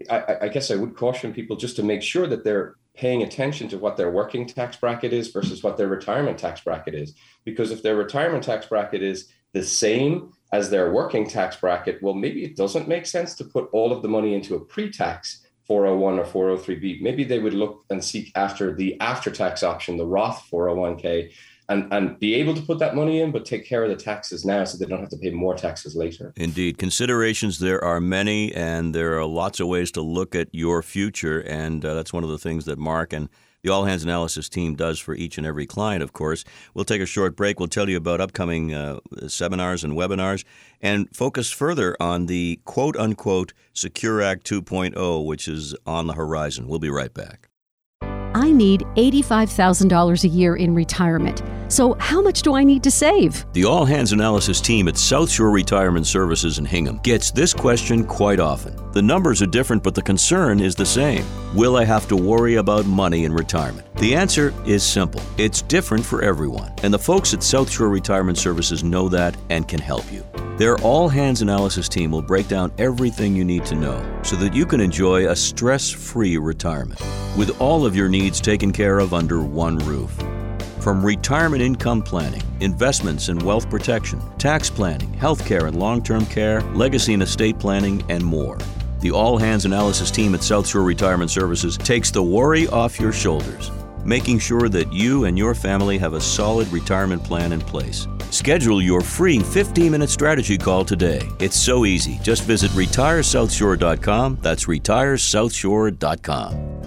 I, 0.09 0.37
I, 0.43 0.47
guess 0.47 0.71
I 0.71 0.75
would 0.75 0.95
caution 0.95 1.33
people 1.33 1.55
just 1.55 1.75
to 1.75 1.83
make 1.83 2.01
sure 2.01 2.25
that 2.27 2.43
they're 2.43 2.75
paying 2.95 3.23
attention 3.23 3.67
to 3.69 3.77
what 3.77 3.97
their 3.97 4.09
working 4.09 4.47
tax 4.47 4.77
bracket 4.77 5.13
is 5.13 5.29
versus 5.29 5.63
what 5.63 5.77
their 5.77 5.87
retirement 5.87 6.37
tax 6.37 6.61
bracket 6.61 6.95
is. 6.95 7.13
Because 7.43 7.71
if 7.71 7.83
their 7.83 7.95
retirement 7.95 8.43
tax 8.43 8.65
bracket 8.65 9.03
is 9.03 9.29
the 9.53 9.63
same 9.63 10.33
as 10.53 10.69
their 10.69 10.91
working 10.91 11.27
tax 11.27 11.55
bracket, 11.57 12.01
well, 12.03 12.13
maybe 12.13 12.45
it 12.45 12.55
doesn't 12.55 12.87
make 12.87 13.07
sense 13.07 13.33
to 13.33 13.43
put 13.43 13.67
all 13.73 13.91
of 13.91 14.03
the 14.03 14.07
money 14.07 14.35
into 14.35 14.55
a 14.55 14.59
pre-tax 14.59 15.45
401 15.65 16.19
or 16.19 16.57
403b. 16.57 17.01
Maybe 17.01 17.23
they 17.23 17.39
would 17.39 17.55
look 17.55 17.83
and 17.89 18.03
seek 18.03 18.31
after 18.35 18.75
the 18.75 18.99
after-tax 19.01 19.63
option, 19.63 19.97
the 19.97 20.05
Roth 20.05 20.47
401k, 20.51 21.31
and, 21.69 21.91
and 21.91 22.19
be 22.19 22.35
able 22.35 22.53
to 22.53 22.61
put 22.61 22.77
that 22.79 22.95
money 22.95 23.21
in, 23.21 23.31
but 23.31 23.45
take 23.45 23.65
care 23.65 23.83
of 23.83 23.89
the 23.89 23.95
taxes 23.95 24.45
now 24.45 24.63
so 24.63 24.77
they 24.77 24.85
don't 24.85 24.99
have 24.99 25.09
to 25.09 25.17
pay 25.17 25.31
more 25.31 25.55
taxes 25.55 25.95
later. 25.95 26.31
Indeed. 26.35 26.77
Considerations, 26.77 27.57
there 27.57 27.83
are 27.83 27.99
many, 27.99 28.53
and 28.53 28.93
there 28.93 29.17
are 29.17 29.25
lots 29.25 29.59
of 29.59 29.67
ways 29.67 29.91
to 29.93 30.01
look 30.01 30.35
at 30.35 30.49
your 30.51 30.83
future. 30.83 31.39
And 31.39 31.83
uh, 31.83 31.95
that's 31.95 32.13
one 32.13 32.23
of 32.23 32.29
the 32.29 32.37
things 32.37 32.65
that 32.65 32.77
Mark 32.77 33.11
and 33.11 33.27
the 33.63 33.69
All 33.69 33.85
Hands 33.85 34.03
Analysis 34.03 34.49
team 34.49 34.75
does 34.75 34.99
for 34.99 35.15
each 35.15 35.37
and 35.37 35.47
every 35.47 35.65
client, 35.65 36.03
of 36.03 36.13
course. 36.13 36.43
We'll 36.73 36.85
take 36.85 37.01
a 37.01 37.05
short 37.05 37.35
break. 37.35 37.59
We'll 37.59 37.69
tell 37.69 37.89
you 37.89 37.97
about 37.97 38.21
upcoming 38.21 38.73
uh, 38.73 38.99
seminars 39.27 39.83
and 39.83 39.93
webinars 39.93 40.43
and 40.81 41.07
focus 41.15 41.49
further 41.49 41.95
on 41.99 42.25
the 42.25 42.59
quote 42.65 42.97
unquote 42.97 43.53
Secure 43.73 44.21
Act 44.21 44.45
2.0, 44.45 45.25
which 45.25 45.47
is 45.47 45.75
on 45.87 46.07
the 46.07 46.13
horizon. 46.13 46.67
We'll 46.67 46.79
be 46.79 46.89
right 46.89 47.13
back. 47.13 47.49
I 48.35 48.51
need 48.51 48.81
$85,000 48.95 50.23
a 50.23 50.27
year 50.27 50.55
in 50.55 50.75
retirement. 50.75 51.41
So, 51.67 51.95
how 51.99 52.21
much 52.21 52.43
do 52.43 52.55
I 52.55 52.63
need 52.63 52.83
to 52.83 52.91
save? 52.91 53.45
The 53.53 53.65
All 53.65 53.85
Hands 53.85 54.11
Analysis 54.11 54.61
team 54.61 54.87
at 54.87 54.97
South 54.97 55.29
Shore 55.29 55.49
Retirement 55.49 56.05
Services 56.05 56.59
in 56.59 56.65
Hingham 56.65 56.99
gets 57.03 57.31
this 57.31 57.53
question 57.53 58.03
quite 58.03 58.39
often. 58.39 58.75
The 58.91 59.01
numbers 59.01 59.41
are 59.41 59.47
different, 59.47 59.81
but 59.81 59.95
the 59.95 60.01
concern 60.01 60.59
is 60.59 60.75
the 60.75 60.85
same. 60.85 61.25
Will 61.55 61.77
I 61.77 61.85
have 61.85 62.07
to 62.09 62.15
worry 62.15 62.55
about 62.55 62.85
money 62.85 63.23
in 63.23 63.33
retirement? 63.33 63.87
The 63.97 64.15
answer 64.15 64.53
is 64.65 64.83
simple 64.83 65.21
it's 65.37 65.61
different 65.61 66.03
for 66.03 66.23
everyone, 66.23 66.73
and 66.81 66.93
the 66.93 66.99
folks 66.99 67.33
at 67.33 67.43
South 67.43 67.71
Shore 67.71 67.89
Retirement 67.89 68.37
Services 68.37 68.83
know 68.83 69.07
that 69.09 69.37
and 69.49 69.67
can 69.67 69.79
help 69.79 70.11
you. 70.11 70.25
Their 70.57 70.77
all 70.79 71.07
hands 71.07 71.41
analysis 71.41 71.87
team 71.87 72.11
will 72.11 72.21
break 72.21 72.47
down 72.47 72.71
everything 72.77 73.35
you 73.35 73.45
need 73.45 73.65
to 73.65 73.75
know 73.75 74.21
so 74.23 74.35
that 74.37 74.53
you 74.53 74.65
can 74.65 74.81
enjoy 74.81 75.29
a 75.29 75.35
stress 75.35 75.91
free 75.91 76.37
retirement 76.37 77.01
with 77.37 77.59
all 77.61 77.85
of 77.85 77.95
your 77.95 78.09
needs 78.09 78.41
taken 78.41 78.71
care 78.71 78.99
of 78.99 79.13
under 79.13 79.41
one 79.41 79.77
roof. 79.79 80.11
From 80.79 81.05
retirement 81.05 81.61
income 81.61 82.01
planning, 82.01 82.43
investments 82.59 83.29
and 83.29 83.41
wealth 83.41 83.69
protection, 83.69 84.21
tax 84.37 84.69
planning, 84.69 85.13
healthcare 85.13 85.67
and 85.67 85.79
long 85.79 86.03
term 86.03 86.25
care, 86.25 86.61
legacy 86.73 87.13
and 87.13 87.23
estate 87.23 87.57
planning, 87.57 88.03
and 88.09 88.23
more. 88.23 88.57
The 88.99 89.11
all 89.11 89.37
hands 89.37 89.65
analysis 89.65 90.11
team 90.11 90.33
at 90.33 90.43
South 90.43 90.67
Shore 90.67 90.83
Retirement 90.83 91.29
Services 91.29 91.77
takes 91.77 92.09
the 92.09 92.23
worry 92.23 92.67
off 92.67 92.99
your 92.99 93.11
shoulders 93.11 93.71
making 94.05 94.39
sure 94.39 94.69
that 94.69 94.91
you 94.91 95.25
and 95.25 95.37
your 95.37 95.53
family 95.53 95.97
have 95.97 96.13
a 96.13 96.21
solid 96.21 96.67
retirement 96.69 97.23
plan 97.23 97.53
in 97.53 97.61
place. 97.61 98.07
Schedule 98.31 98.81
your 98.81 99.01
free 99.01 99.39
15 99.39 99.91
minute 99.91 100.09
strategy 100.09 100.57
call 100.57 100.85
today. 100.85 101.21
It's 101.39 101.59
so 101.59 101.85
easy. 101.85 102.19
Just 102.23 102.43
visit 102.43 102.71
retiresouthshore.com. 102.71 104.39
That's 104.41 104.65
retiresouthshore.com. 104.65 106.83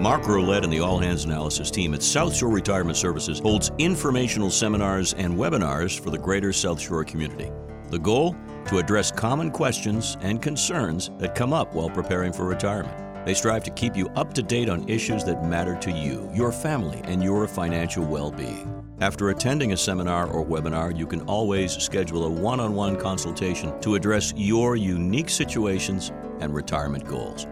Mark 0.00 0.28
Roulette 0.28 0.62
and 0.62 0.72
the 0.72 0.80
All 0.80 0.98
Hands 0.98 1.24
Analysis 1.24 1.70
team 1.70 1.94
at 1.94 2.02
South 2.02 2.36
Shore 2.36 2.50
Retirement 2.50 2.98
Services 2.98 3.38
holds 3.38 3.70
informational 3.78 4.50
seminars 4.50 5.14
and 5.14 5.34
webinars 5.34 5.98
for 5.98 6.10
the 6.10 6.18
greater 6.18 6.52
South 6.52 6.80
Shore 6.80 7.02
community. 7.02 7.50
The 7.90 7.98
goal? 7.98 8.36
To 8.66 8.78
address 8.78 9.10
common 9.10 9.50
questions 9.50 10.18
and 10.20 10.42
concerns 10.42 11.10
that 11.18 11.34
come 11.34 11.52
up 11.52 11.72
while 11.72 11.88
preparing 11.88 12.32
for 12.32 12.44
retirement. 12.44 13.05
They 13.26 13.34
strive 13.34 13.64
to 13.64 13.72
keep 13.72 13.96
you 13.96 14.08
up 14.10 14.32
to 14.34 14.42
date 14.42 14.68
on 14.68 14.88
issues 14.88 15.24
that 15.24 15.44
matter 15.44 15.74
to 15.80 15.90
you, 15.90 16.30
your 16.32 16.52
family, 16.52 17.00
and 17.04 17.24
your 17.24 17.48
financial 17.48 18.04
well 18.04 18.30
being. 18.30 18.84
After 19.00 19.30
attending 19.30 19.72
a 19.72 19.76
seminar 19.76 20.28
or 20.28 20.46
webinar, 20.46 20.96
you 20.96 21.08
can 21.08 21.22
always 21.22 21.72
schedule 21.72 22.26
a 22.26 22.30
one 22.30 22.60
on 22.60 22.76
one 22.76 22.94
consultation 22.96 23.80
to 23.80 23.96
address 23.96 24.32
your 24.36 24.76
unique 24.76 25.28
situations 25.28 26.12
and 26.38 26.54
retirement 26.54 27.04
goals. 27.04 27.48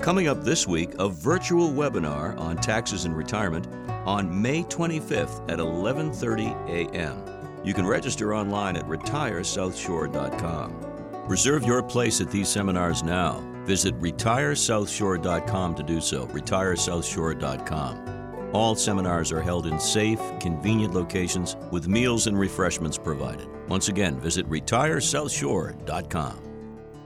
Coming 0.00 0.28
up 0.28 0.44
this 0.44 0.68
week, 0.68 0.94
a 1.00 1.08
virtual 1.08 1.70
webinar 1.70 2.38
on 2.38 2.56
taxes 2.56 3.04
and 3.04 3.16
retirement 3.16 3.66
on 4.06 4.40
May 4.40 4.62
25th 4.62 5.50
at 5.50 5.58
11:30 5.58 6.68
a.m. 6.68 7.20
You 7.64 7.74
can 7.74 7.84
register 7.84 8.32
online 8.32 8.76
at 8.76 8.86
retiresouthshore.com. 8.86 11.26
Reserve 11.26 11.64
your 11.64 11.82
place 11.82 12.20
at 12.20 12.30
these 12.30 12.48
seminars 12.48 13.02
now. 13.02 13.55
Visit 13.66 14.00
retiresouthshore.com 14.00 15.74
to 15.74 15.82
do 15.82 16.00
so. 16.00 16.26
Retiresouthshore.com. 16.28 18.50
All 18.52 18.76
seminars 18.76 19.32
are 19.32 19.42
held 19.42 19.66
in 19.66 19.80
safe, 19.80 20.20
convenient 20.40 20.94
locations 20.94 21.56
with 21.72 21.88
meals 21.88 22.28
and 22.28 22.38
refreshments 22.38 22.96
provided. 22.96 23.48
Once 23.68 23.88
again, 23.88 24.20
visit 24.20 24.48
retiresouthshore.com. 24.48 26.42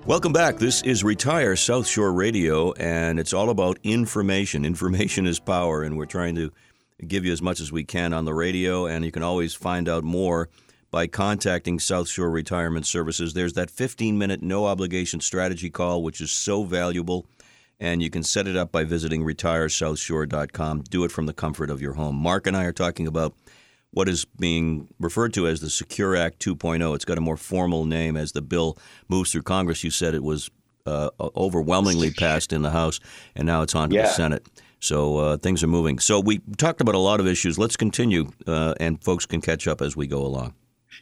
Welcome 0.06 0.32
back. 0.32 0.58
This 0.58 0.82
is 0.82 1.02
Retire 1.02 1.56
South 1.56 1.86
Shore 1.86 2.12
Radio, 2.12 2.72
and 2.72 3.18
it's 3.18 3.32
all 3.32 3.50
about 3.50 3.78
information. 3.82 4.64
Information 4.64 5.26
is 5.26 5.38
power, 5.38 5.82
and 5.82 5.96
we're 5.96 6.06
trying 6.06 6.34
to 6.36 6.52
give 7.06 7.24
you 7.24 7.32
as 7.32 7.40
much 7.40 7.60
as 7.60 7.72
we 7.72 7.84
can 7.84 8.12
on 8.12 8.26
the 8.26 8.34
radio, 8.34 8.86
and 8.86 9.04
you 9.04 9.12
can 9.12 9.22
always 9.22 9.54
find 9.54 9.88
out 9.88 10.04
more 10.04 10.48
by 10.90 11.06
contacting 11.06 11.78
South 11.78 12.08
Shore 12.08 12.30
Retirement 12.30 12.86
Services. 12.86 13.34
There's 13.34 13.52
that 13.54 13.70
15 13.70 14.18
minute 14.18 14.42
no 14.42 14.66
obligation 14.66 15.20
strategy 15.20 15.70
call, 15.70 16.02
which 16.02 16.20
is 16.20 16.32
so 16.32 16.64
valuable. 16.64 17.26
And 17.78 18.02
you 18.02 18.10
can 18.10 18.22
set 18.22 18.46
it 18.46 18.56
up 18.56 18.70
by 18.70 18.84
visiting 18.84 19.22
retiresouthshore.com. 19.24 20.82
Do 20.90 21.04
it 21.04 21.10
from 21.10 21.26
the 21.26 21.32
comfort 21.32 21.70
of 21.70 21.80
your 21.80 21.94
home. 21.94 22.16
Mark 22.16 22.46
and 22.46 22.56
I 22.56 22.64
are 22.64 22.72
talking 22.72 23.06
about 23.06 23.34
what 23.92 24.08
is 24.08 24.24
being 24.24 24.88
referred 24.98 25.32
to 25.34 25.46
as 25.46 25.60
the 25.60 25.70
Secure 25.70 26.14
Act 26.14 26.44
2.0. 26.44 26.94
It's 26.94 27.04
got 27.04 27.18
a 27.18 27.22
more 27.22 27.36
formal 27.36 27.86
name 27.86 28.16
as 28.16 28.32
the 28.32 28.42
bill 28.42 28.76
moves 29.08 29.32
through 29.32 29.42
Congress. 29.42 29.82
You 29.82 29.90
said 29.90 30.14
it 30.14 30.22
was 30.22 30.50
uh, 30.86 31.10
overwhelmingly 31.18 32.10
passed 32.18 32.52
in 32.52 32.62
the 32.62 32.70
House, 32.70 33.00
and 33.34 33.46
now 33.46 33.62
it's 33.62 33.74
on 33.74 33.90
to 33.90 33.96
yeah. 33.96 34.02
the 34.02 34.08
Senate. 34.08 34.46
So 34.80 35.18
uh, 35.18 35.36
things 35.36 35.62
are 35.62 35.68
moving. 35.68 35.98
So 35.98 36.20
we 36.20 36.38
talked 36.56 36.80
about 36.80 36.94
a 36.94 36.98
lot 36.98 37.20
of 37.20 37.26
issues. 37.26 37.58
Let's 37.58 37.76
continue, 37.76 38.30
uh, 38.46 38.74
and 38.80 39.02
folks 39.02 39.26
can 39.26 39.40
catch 39.40 39.66
up 39.66 39.82
as 39.82 39.96
we 39.96 40.06
go 40.06 40.24
along. 40.24 40.54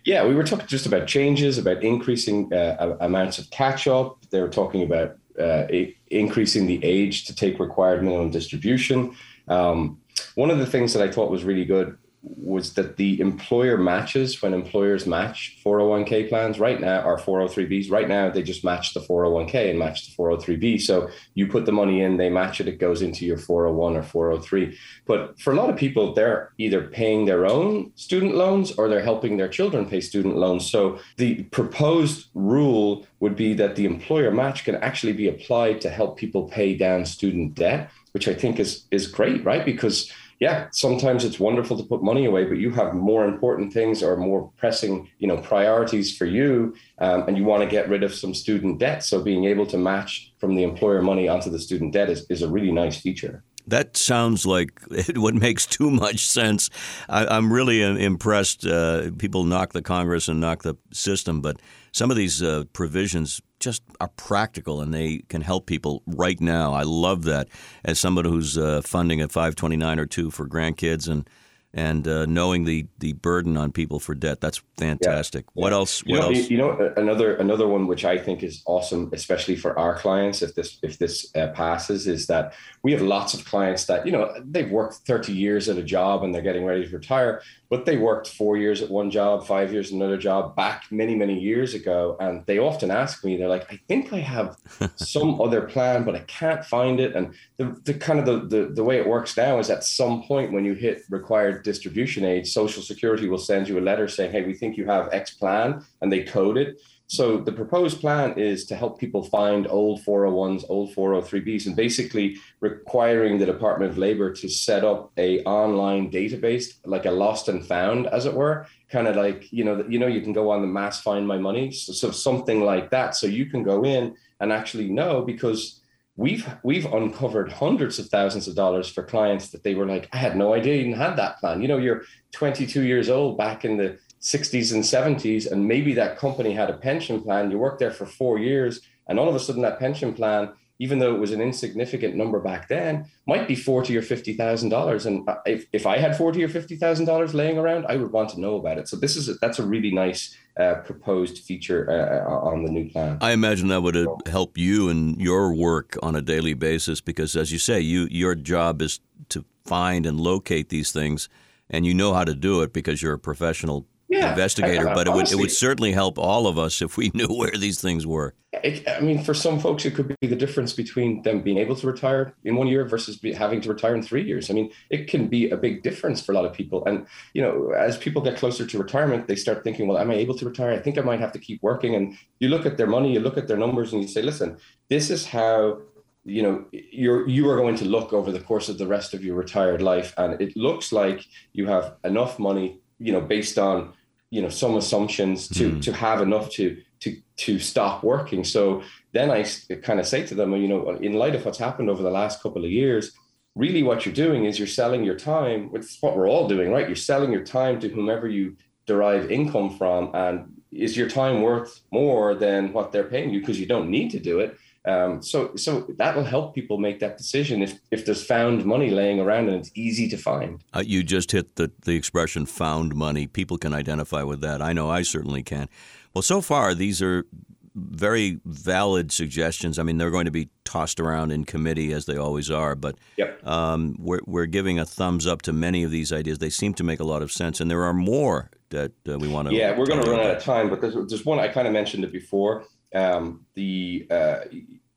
Yeah, 0.05 0.27
we 0.27 0.35
were 0.35 0.45
talking 0.45 0.67
just 0.67 0.87
about 0.87 1.07
changes, 1.07 1.59
about 1.59 1.83
increasing 1.83 2.53
uh, 2.53 2.97
amounts 3.01 3.39
of 3.39 3.51
catch 3.51 3.87
up. 3.87 4.19
They 4.31 4.41
were 4.41 4.49
talking 4.49 4.83
about 4.83 5.17
uh, 5.39 5.67
increasing 6.09 6.67
the 6.67 6.83
age 6.85 7.25
to 7.27 7.35
take 7.35 7.59
required 7.59 8.03
minimum 8.03 8.31
distribution. 8.31 9.15
Um, 9.49 10.01
one 10.35 10.51
of 10.51 10.59
the 10.59 10.67
things 10.67 10.93
that 10.93 11.03
I 11.03 11.11
thought 11.11 11.31
was 11.31 11.45
really 11.45 11.65
good 11.65 11.97
was 12.23 12.75
that 12.75 12.97
the 12.97 13.21
employer 13.21 13.77
matches 13.77 14.43
when 14.43 14.53
employers 14.53 15.07
match 15.07 15.59
401k 15.65 16.29
plans. 16.29 16.59
Right 16.59 16.81
now 16.81 17.03
or 17.03 17.19
403bs 17.19 17.91
right 17.91 18.09
now 18.09 18.29
they 18.31 18.43
just 18.43 18.65
match 18.65 18.95
the 18.95 19.01
401k 19.01 19.71
and 19.71 19.79
match 19.79 20.07
the 20.07 20.23
403b 20.23 20.81
so 20.81 21.09
you 21.35 21.47
put 21.47 21.67
the 21.67 21.73
money 21.73 22.03
in 22.03 22.17
they 22.17 22.29
match 22.29 22.61
it 22.61 22.69
it 22.69 22.79
goes 22.79 23.03
into 23.03 23.25
your 23.25 23.39
401 23.39 23.97
or 23.97 24.03
403 24.03 24.77
but 25.07 25.39
for 25.41 25.53
a 25.53 25.57
lot 25.57 25.71
of 25.71 25.77
people 25.77 26.13
they're 26.13 26.53
either 26.59 26.89
paying 26.89 27.25
their 27.25 27.47
own 27.47 27.93
student 27.95 28.35
loans 28.35 28.73
or 28.73 28.89
they're 28.89 29.03
helping 29.03 29.37
their 29.37 29.49
children 29.49 29.89
pay 29.89 30.01
student 30.01 30.37
loans. 30.37 30.69
So 30.69 30.99
the 31.17 31.45
proposed 31.45 32.29
rule 32.35 33.07
would 33.21 33.37
be 33.37 33.55
that 33.55 33.77
the 33.77 33.85
employer 33.85 34.31
match 34.31 34.65
can 34.65 34.77
actually 34.77 35.13
be 35.13 35.29
applied 35.29 35.81
to 35.83 35.91
help 35.91 36.19
people 36.19 36.49
pay 36.49 36.77
down 36.77 37.05
student 37.05 37.55
debt 37.55 37.91
which 38.13 38.27
i 38.27 38.35
think 38.35 38.59
is 38.59 38.85
is 38.91 39.07
great 39.07 39.45
right? 39.45 39.65
Because 39.65 40.13
yeah, 40.41 40.69
sometimes 40.71 41.25
it's 41.25 41.41
wonderful 41.41 41.77
to 41.77 41.83
put 41.83 42.03
money 42.03 42.25
away, 42.25 42.45
but 42.45 42.59
you 42.59 42.71
have 42.71 42.95
more 42.95 43.25
important 43.25 43.73
things 43.73 44.03
or 44.03 44.17
more 44.17 44.53
pressing, 44.57 45.09
you 45.19 45.27
know, 45.27 45.37
priorities 45.37 46.17
for 46.17 46.27
you, 46.27 46.75
um, 46.99 47.25
and 47.27 47.37
you 47.37 47.45
want 47.45 47.63
to 47.63 47.69
get 47.69 47.89
rid 47.89 48.05
of 48.05 48.15
some 48.15 48.35
student 48.35 48.79
debt. 48.79 49.03
So 49.03 49.21
being 49.21 49.47
able 49.47 49.67
to 49.67 49.77
match 49.77 50.33
from 50.39 50.55
the 50.55 50.63
employer 50.63 51.03
money 51.03 51.29
onto 51.29 51.51
the 51.51 51.59
student 51.59 51.93
debt 51.93 52.09
is, 52.09 52.25
is 52.31 52.43
a 52.43 52.49
really 52.49 52.71
nice 52.71 53.01
feature. 53.01 53.43
That 53.67 53.97
sounds 53.97 54.47
like 54.47 54.81
what 55.17 55.35
makes 55.35 55.67
too 55.67 55.91
much 55.91 56.27
sense. 56.27 56.71
I, 57.09 57.37
am 57.37 57.53
really 57.53 57.83
uh, 57.83 57.97
impressed. 57.97 58.65
Uh, 58.65 59.11
people 59.19 59.43
knock 59.43 59.73
the 59.73 59.83
Congress 59.83 60.29
and 60.29 60.41
knock 60.41 60.63
the 60.63 60.77
system, 60.93 61.41
but 61.41 61.61
some 61.91 62.13
of 62.13 62.17
these 62.17 62.43
uh, 62.43 62.65
provisions 62.73 63.43
just 63.61 63.83
are 64.01 64.11
practical 64.17 64.81
and 64.81 64.95
they 64.95 65.19
can 65.29 65.43
help 65.43 65.67
people 65.67 66.03
right 66.07 66.41
now. 66.41 66.73
I 66.73 66.83
love 66.83 67.25
that 67.25 67.49
as 67.85 67.99
somebody 67.99 68.29
who's 68.29 68.57
uh, 68.57 68.83
funding 68.83 69.21
a 69.21 69.29
529 69.29 69.99
or 69.99 70.07
two 70.07 70.31
for 70.31 70.47
grandkids 70.47 71.09
and 71.09 71.29
and 71.75 72.09
uh, 72.09 72.25
knowing 72.27 72.65
the 72.65 72.87
the 72.99 73.13
burden 73.13 73.57
on 73.57 73.73
people 73.73 74.01
for 74.01 74.15
debt. 74.15 74.41
That's 74.41 74.63
fantastic. 74.79 75.45
Yeah. 75.55 75.63
What 75.63 75.73
else? 75.73 76.01
What 76.01 76.09
you 76.09 76.17
know, 76.17 76.29
else? 76.29 76.51
You 76.51 76.59
know, 76.59 76.95
another 76.97 77.37
another 77.37 77.69
one 77.69 77.87
which 77.87 78.05
I 78.05 78.17
think 78.17 78.43
is 78.43 78.63
awesome, 78.67 79.11
especially 79.13 79.57
for 79.57 79.79
our 79.79 79.95
clients, 79.95 80.41
if 80.41 80.55
this 80.55 80.79
if 80.83 80.99
this 80.99 81.31
uh, 81.37 81.49
passes, 81.49 82.07
is 82.07 82.27
that 82.29 82.55
we 82.83 82.93
have 82.93 83.03
lots 83.03 83.35
of 83.35 83.45
clients 83.45 83.85
that 83.87 84.07
you 84.07 84.13
know 84.13 84.35
they've 84.45 84.71
worked 84.71 84.95
30 85.07 85.33
years 85.33 85.69
at 85.69 85.77
a 85.77 85.83
job 85.83 86.25
and 86.25 86.35
they're 86.35 86.43
getting 86.43 86.65
ready 86.65 86.89
to 86.89 86.97
retire, 86.97 87.43
but 87.69 87.85
they 87.85 87.99
worked 87.99 88.29
four 88.29 88.57
years 88.57 88.81
at 88.81 88.91
one 88.91 89.11
job, 89.11 89.47
five 89.47 89.71
years 89.71 89.89
at 89.89 89.93
another 89.93 90.17
job 90.17 90.57
back 90.57 90.85
many 90.91 91.15
many 91.15 91.39
years 91.39 91.75
ago, 91.75 92.17
and 92.19 92.47
they 92.47 92.59
often 92.59 92.91
ask 92.91 93.23
me, 93.25 93.37
they're 93.37 93.49
like, 93.49 93.71
I 93.71 93.79
think 93.89 94.13
I 94.13 94.21
have 94.21 94.57
some 94.97 95.39
other 95.39 95.63
plan, 95.63 96.05
but 96.05 96.15
I 96.15 96.21
can't 96.21 96.65
find 96.65 96.99
it. 96.99 97.15
And 97.15 97.35
the, 97.59 97.79
the 97.85 97.95
kind 97.95 98.19
of 98.19 98.25
the, 98.25 98.57
the 98.57 98.73
the 98.73 98.85
way 98.85 98.97
it 98.97 99.07
works 99.07 99.37
now 99.37 99.59
is 99.59 99.69
at 99.69 99.85
some 99.85 100.23
point 100.23 100.53
when 100.53 100.65
you 100.65 100.73
hit 100.73 101.03
required 101.11 101.58
distribution 101.63 102.25
age, 102.25 102.51
Social 102.51 102.83
Security 102.83 103.29
will 103.29 103.39
send 103.39 103.69
you 103.69 103.79
a 103.79 103.81
letter 103.81 104.09
saying, 104.09 104.33
hey, 104.33 104.43
we 104.43 104.55
think 104.55 104.77
you 104.77 104.87
have 104.87 105.09
X 105.13 105.33
plan, 105.33 105.85
and 106.01 106.13
they 106.13 106.25
code 106.25 106.59
it. 106.59 106.81
So 107.11 107.39
the 107.39 107.53
proposed 107.53 108.01
plan 108.01 108.39
is 108.39 108.67
to 108.67 108.77
help 108.77 109.01
people 109.01 109.23
find 109.23 109.67
old 109.67 110.05
401s, 110.05 110.65
old 110.69 110.95
403bs, 110.95 111.67
and 111.67 111.75
basically 111.75 112.37
requiring 112.61 113.39
the 113.39 113.47
Department 113.47 113.91
of 113.91 113.97
Labor 113.97 114.31
to 114.35 114.49
set 114.49 114.85
up 114.85 115.11
a 115.17 115.43
online 115.45 116.11
database, 116.11 116.75
like 116.85 117.07
a 117.07 117.11
lost 117.11 117.49
and 117.49 117.67
found, 117.67 118.09
as 118.09 118.27
it 118.27 118.35
were, 118.35 118.67
kind 118.91 119.09
of 119.09 119.17
like 119.17 119.51
you 119.51 119.65
know, 119.65 119.83
you 119.89 119.99
know, 119.99 120.07
you 120.07 120.21
can 120.21 120.35
go 120.35 120.51
on 120.51 120.61
the 120.61 120.67
mass 120.67 121.01
find 121.01 121.27
my 121.27 121.39
money, 121.39 121.73
so, 121.73 121.95
so 121.95 122.11
something 122.11 122.61
like 122.61 122.91
that. 122.91 123.17
So 123.17 123.27
you 123.27 123.47
can 123.47 123.63
go 123.63 123.87
in 123.87 124.15
and 124.41 124.53
actually 124.53 124.91
know 124.91 125.23
because 125.23 125.78
we've 126.19 126.47
we've 126.65 126.85
uncovered 126.93 127.51
hundreds 127.51 127.99
of 127.99 128.09
thousands 128.09 128.49
of 128.49 128.57
dollars 128.57 128.89
for 128.89 129.05
clients 129.05 129.49
that 129.51 129.63
they 129.63 129.75
were 129.75 129.87
like, 129.87 130.09
I 130.13 130.19
had 130.19 130.37
no 130.37 130.53
idea 130.53 130.75
you 130.75 130.81
even 130.89 130.93
had 130.93 131.17
that 131.17 131.39
plan. 131.39 131.63
You 131.63 131.69
know, 131.69 131.79
you're 131.79 132.03
22 132.33 132.83
years 132.83 133.09
old 133.09 133.39
back 133.39 133.65
in 133.65 133.79
the 133.79 133.99
60s 134.21 134.75
and 134.75 134.83
70s, 134.83 135.51
and 135.51 135.67
maybe 135.67 135.95
that 135.95 136.19
company 136.19 136.53
had 136.53 136.71
a 136.71 136.77
pension 136.77 137.23
plan. 137.23 137.53
You 137.53 137.59
worked 137.59 137.79
there 137.79 137.93
for 137.93 138.05
four 138.05 138.39
years, 138.39 138.81
and 139.07 139.19
all 139.19 139.29
of 139.29 139.35
a 139.37 139.41
sudden, 139.41 139.63
that 139.63 139.79
pension 139.79 140.13
plan, 140.13 140.51
even 140.79 140.99
though 140.99 141.15
it 141.15 141.19
was 141.19 141.33
an 141.33 141.41
insignificant 141.41 142.15
number 142.15 142.39
back 142.39 142.69
then, 142.69 143.07
might 143.27 143.49
be 143.49 143.55
forty 143.55 143.97
or 143.97 144.03
fifty 144.03 144.35
thousand 144.35 144.69
dollars. 144.69 145.07
And 145.07 145.29
if, 145.45 145.67
if 145.73 145.87
I 145.87 145.99
had 145.99 146.17
forty 146.17 146.43
or 146.45 146.49
fifty 146.49 146.77
thousand 146.77 147.07
dollars 147.07 147.35
laying 147.35 147.59
around, 147.59 147.87
I 147.89 147.97
would 147.97 148.13
want 148.13 148.31
to 148.31 148.41
know 148.41 148.57
about 148.57 148.79
it. 148.79 148.89
So 148.89 148.97
this 148.97 149.17
is 149.17 149.29
a, 149.29 149.35
that's 149.35 149.59
a 149.59 149.67
really 149.67 149.91
nice 149.91 150.37
uh, 150.59 150.77
proposed 150.85 151.39
feature 151.39 151.91
uh, 151.91 152.31
uh 152.31 152.51
on 152.51 152.65
the 152.65 152.71
new 152.71 152.91
plan. 152.91 153.19
I 153.21 153.33
imagine 153.33 153.69
that 153.69 153.83
would 153.83 153.97
uh, 153.97 154.17
help 154.27 154.57
you 154.57 154.89
in 154.89 155.19
your 155.19 155.53
work 155.53 155.97
on 156.03 156.15
a 156.15 156.23
daily 156.23 156.55
basis 156.55 157.01
because, 157.01 157.35
as 157.35 157.53
you 157.53 157.59
say, 157.59 157.81
you 157.81 158.07
your 158.11 158.35
job 158.35 158.81
is 158.81 159.01
to 159.31 159.45
find 159.65 160.07
and 160.07 160.21
locate 160.21 160.69
these 160.69 160.93
things, 160.93 161.29
and 161.69 161.85
you 161.85 161.95
know 161.95 162.15
how 162.15 162.25
to 162.25 162.35
do 162.35 162.63
it 162.63 162.73
because 162.73 163.03
you're 163.03 163.15
a 163.15 163.19
professional 163.19 163.87
yeah, 164.09 164.31
investigator. 164.31 164.87
But 164.87 165.07
it 165.07 165.13
would 165.13 165.31
it 165.31 165.37
would 165.37 165.51
certainly 165.51 165.93
help 165.93 166.19
all 166.19 166.47
of 166.47 166.59
us 166.59 166.81
if 166.81 166.97
we 166.97 167.11
knew 167.15 167.27
where 167.27 167.51
these 167.51 167.81
things 167.81 168.07
were. 168.07 168.35
It, 168.65 168.89
I 168.89 169.01
mean, 169.01 169.23
for 169.23 169.35
some 169.35 169.61
folks, 169.61 169.85
it 169.85 169.95
could 169.95 170.17
be 170.21 170.27
the 170.27 170.37
difference 170.37 170.73
between 170.73 171.23
them 171.23 171.43
being 171.43 171.59
able 171.59 171.77
to 171.77 171.87
retire 171.87 172.35
in 172.45 172.57
one 172.57 172.67
year 172.67 172.85
versus 172.87 173.17
be, 173.19 173.33
having 173.33 173.61
to 173.61 173.69
retire 173.69 173.95
in 173.95 174.03
three 174.03 174.25
years. 174.25 174.51
I 174.51 174.55
mean, 174.55 174.71
it 174.89 175.07
can 175.07 175.29
be 175.29 175.51
a 175.51 175.57
big 175.57 175.83
difference 175.83 176.25
for 176.25 176.33
a 176.33 176.35
lot 176.35 176.47
of 176.47 176.55
people. 176.55 176.83
And 176.87 177.07
you 177.35 177.43
know, 177.43 177.73
as 177.73 177.99
people 177.99 178.23
get 178.23 178.39
closer 178.39 178.67
to 178.67 178.79
retirement, 178.79 179.29
they 179.29 179.37
start 179.37 179.63
thinking, 179.65 179.87
"Well, 179.87 179.99
am 179.99 180.11
I 180.11 180.15
able 180.15 180.37
to 180.39 180.47
retire? 180.47 180.73
I 180.73 180.79
think 180.79 180.97
I 180.97 181.03
might 181.03 181.21
have 181.21 181.33
to 181.33 181.39
keep 181.39 181.63
working." 181.63 181.95
And 181.95 182.17
you 182.41 182.49
look 182.49 182.65
at 182.65 182.79
their 182.79 182.87
money, 182.87 183.13
you 183.13 183.21
look 183.21 183.37
at 183.37 183.49
their 183.49 183.59
numbers, 183.59 183.93
and 183.93 184.01
you 184.03 184.09
say, 184.09 184.23
"Listen, 184.23 184.57
this 184.89 185.11
is 185.11 185.27
how." 185.27 185.81
you 186.25 186.43
know 186.43 186.65
you're 186.73 187.27
you 187.27 187.49
are 187.49 187.57
going 187.57 187.77
to 187.77 187.87
look 187.87 188.13
over 188.13 188.31
the 188.31 188.41
course 188.41 188.69
of 188.69 188.77
the 188.77 188.87
rest 188.87 189.15
of 189.15 189.25
your 189.25 189.35
retired 189.35 189.81
life 189.81 190.13
and 190.19 190.39
it 190.43 190.55
looks 190.57 190.93
like 190.93 191.25
you 191.53 191.67
have 191.67 191.95
enough 192.05 192.39
money 192.39 192.81
you 192.99 193.13
know 193.13 193.21
based 193.21 193.59
on 193.59 193.95
you 194.31 194.43
know 194.43 194.49
some 194.49 194.77
assumptions 194.77 195.49
to 195.49 195.73
mm. 195.73 195.83
to 195.83 195.93
have 195.93 196.21
enough 196.21 196.51
to 196.51 196.81
to 197.01 197.17
to 197.37 197.59
stop 197.59 198.03
working. 198.03 198.45
So 198.45 198.83
then 199.13 199.31
i 199.31 199.45
kind 199.83 200.01
of 200.01 200.07
say 200.07 200.27
to 200.27 200.35
them 200.35 200.55
you 200.57 200.69
know 200.69 200.91
in 200.91 201.15
light 201.15 201.35
of 201.35 201.45
what's 201.45 201.59
happened 201.59 201.89
over 201.91 202.03
the 202.03 202.11
last 202.11 202.43
couple 202.43 202.65
of 202.65 202.71
years 202.71 203.13
really 203.55 203.83
what 203.83 204.05
you're 204.05 204.15
doing 204.15 204.45
is 204.45 204.59
you're 204.59 204.69
selling 204.69 205.03
your 205.03 205.17
time 205.17 205.71
it's 205.75 206.01
what 206.01 206.17
we're 206.17 206.29
all 206.29 206.47
doing 206.47 206.71
right? 206.71 206.87
You're 206.87 206.97
selling 206.97 207.33
your 207.33 207.45
time 207.45 207.81
to 207.81 207.89
whomever 207.89 208.29
you 208.29 208.57
derive 208.87 209.31
income 209.31 209.77
from 209.77 210.11
and 210.15 210.53
is 210.71 210.97
your 210.97 211.09
time 211.09 211.43
worth 211.43 211.81
more 211.91 212.35
than 212.35 212.73
what 212.73 212.93
they're 212.93 213.05
paying 213.05 213.31
you? 213.31 213.41
Because 213.41 213.59
you 213.59 213.67
don't 213.67 213.91
need 213.91 214.11
to 214.11 214.21
do 214.21 214.41
it 214.41 214.57
um, 214.85 215.23
so 215.23 215.55
so 215.57 215.81
that 215.97 216.17
will 216.17 216.25
help 216.25 216.55
people 216.55 216.79
make 216.79 217.01
that 217.01 217.17
decision 217.17 217.63
if 217.63 217.79
if 217.91 218.07
there's 218.07 218.25
found 218.25 218.65
money 218.65 218.91
laying 218.91 219.21
around 219.21 219.49
and 219.49 219.57
it's 219.57 219.71
easy 219.75 220.09
to 220.09 220.17
find. 220.17 220.63
Uh, 220.75 220.83
you 220.85 221.03
just 221.03 221.33
hit 221.33 221.57
the 221.57 221.71
the 221.83 221.97
expression 221.97 222.47
"found 222.47 222.95
money." 222.95 223.27
People 223.27 223.59
can 223.59 223.75
identify 223.75 224.23
with 224.23 224.41
that. 224.41 224.63
I 224.63 224.73
know 224.73 224.89
I 224.89 225.03
certainly 225.03 225.43
can. 225.43 225.69
Well, 226.15 226.23
so 226.23 226.41
far 226.41 226.75
these 226.75 227.03
are 227.03 227.27
very 227.75 228.41
valid 228.45 229.13
suggestions. 229.13 229.79
I 229.79 229.83
mean, 229.83 229.99
they're 229.99 230.11
going 230.11 230.25
to 230.25 230.31
be 230.31 230.49
tossed 230.65 231.01
around 231.01 231.31
in 231.31 231.45
committee 231.45 231.93
as 231.93 232.07
they 232.07 232.17
always 232.17 232.51
are, 232.51 232.75
but 232.75 232.97
yep. 233.17 233.47
um, 233.47 233.97
we're, 234.01 234.21
we're 234.27 234.47
giving 234.47 234.79
a 234.79 234.85
thumbs 234.85 235.27
up 235.27 235.43
to 235.43 235.53
many 235.53 235.85
of 235.85 235.91
these 235.91 236.13
ideas. 236.13 236.39
They 236.39 236.51
seem 236.51 236.75
to 236.75 236.85
make 236.85 236.99
a 236.99 237.05
lot 237.05 237.23
of 237.23 237.31
sense, 237.31 237.61
and 237.61 237.71
there 237.71 237.85
are 237.85 237.95
more 237.95 238.51
that 238.71 238.93
uh, 239.09 239.19
we 239.19 239.29
want 239.29 239.49
to. 239.49 239.55
Yeah, 239.55 239.79
we're 239.79 239.87
going 239.87 240.03
to 240.03 240.11
run 240.11 240.21
out 240.21 240.37
of 240.37 240.43
time, 240.43 240.69
but 240.69 240.81
there's, 240.81 240.95
there's 241.09 241.25
one 241.25 241.39
I 241.39 241.49
kind 241.49 241.67
of 241.67 241.73
mentioned 241.73 242.03
it 242.05 242.13
before 242.13 242.65
um, 242.95 243.45
the 243.55 244.07
uh, 244.11 244.41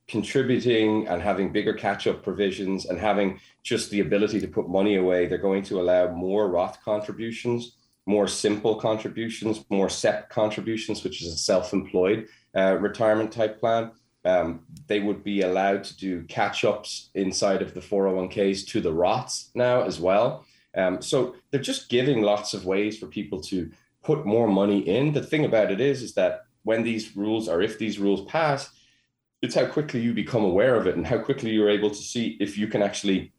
contributing 0.08 1.08
and 1.08 1.22
having 1.22 1.52
bigger 1.52 1.74
catch-up 1.74 2.22
provisions 2.22 2.86
and 2.86 3.00
having 3.00 3.40
just 3.64 3.90
the 3.90 4.02
ability 4.02 4.42
to 4.42 4.48
put 4.48 4.68
money 4.68 4.98
away, 4.98 5.26
they're 5.26 5.38
going 5.38 5.64
to 5.64 5.80
allow 5.80 6.12
more 6.12 6.50
Roth 6.50 6.84
contributions, 6.84 7.78
more 8.06 8.28
simple 8.28 8.76
contributions, 8.76 9.64
more 9.70 9.90
SEP 9.90 10.30
contributions, 10.30 11.04
which 11.04 11.22
is 11.22 11.34
a 11.34 11.38
self-employed 11.38 12.28
uh, 12.56 12.78
retirement 12.80 13.32
type 13.32 13.60
plan. 13.60 13.92
Um, 14.26 14.66
they 14.88 15.00
would 15.00 15.24
be 15.24 15.42
allowed 15.42 15.86
to 15.86 15.98
do 15.98 16.24
catch-ups 16.24 17.10
inside 17.16 17.62
of 17.62 17.74
the 17.74 17.80
401ks 17.80 18.68
to 18.68 18.82
the 18.82 18.92
Roths 18.92 19.50
now 19.56 19.84
as 19.84 20.00
well. 20.00 20.46
Um, 20.76 21.02
so 21.02 21.36
they're 21.50 21.62
just 21.62 21.90
giving 21.90 22.22
lots 22.22 22.54
of 22.54 22.66
ways 22.66 22.98
for 23.00 23.08
people 23.08 23.42
to 23.44 23.72
put 24.04 24.26
more 24.26 24.48
money 24.48 24.80
in. 24.80 25.14
The 25.14 25.24
thing 25.24 25.46
about 25.46 25.72
it 25.72 25.80
is, 25.80 26.02
is 26.02 26.14
that 26.16 26.42
when 26.64 26.84
these 26.84 27.16
rules 27.16 27.48
or 27.48 27.62
if 27.62 27.78
these 27.78 28.00
rules 28.00 28.26
pass, 28.26 28.70
it's 29.42 29.56
how 29.56 29.66
quickly 29.66 30.00
you 30.00 30.14
become 30.14 30.44
aware 30.44 30.76
of 30.76 30.88
it 30.88 30.96
and 30.96 31.08
how 31.08 31.18
quickly 31.18 31.52
you're 31.52 31.70
able 31.70 31.90
to 31.90 31.96
see 31.96 32.38
if 32.40 32.58
you 32.58 32.68
can 32.68 32.82
actually 32.82 33.34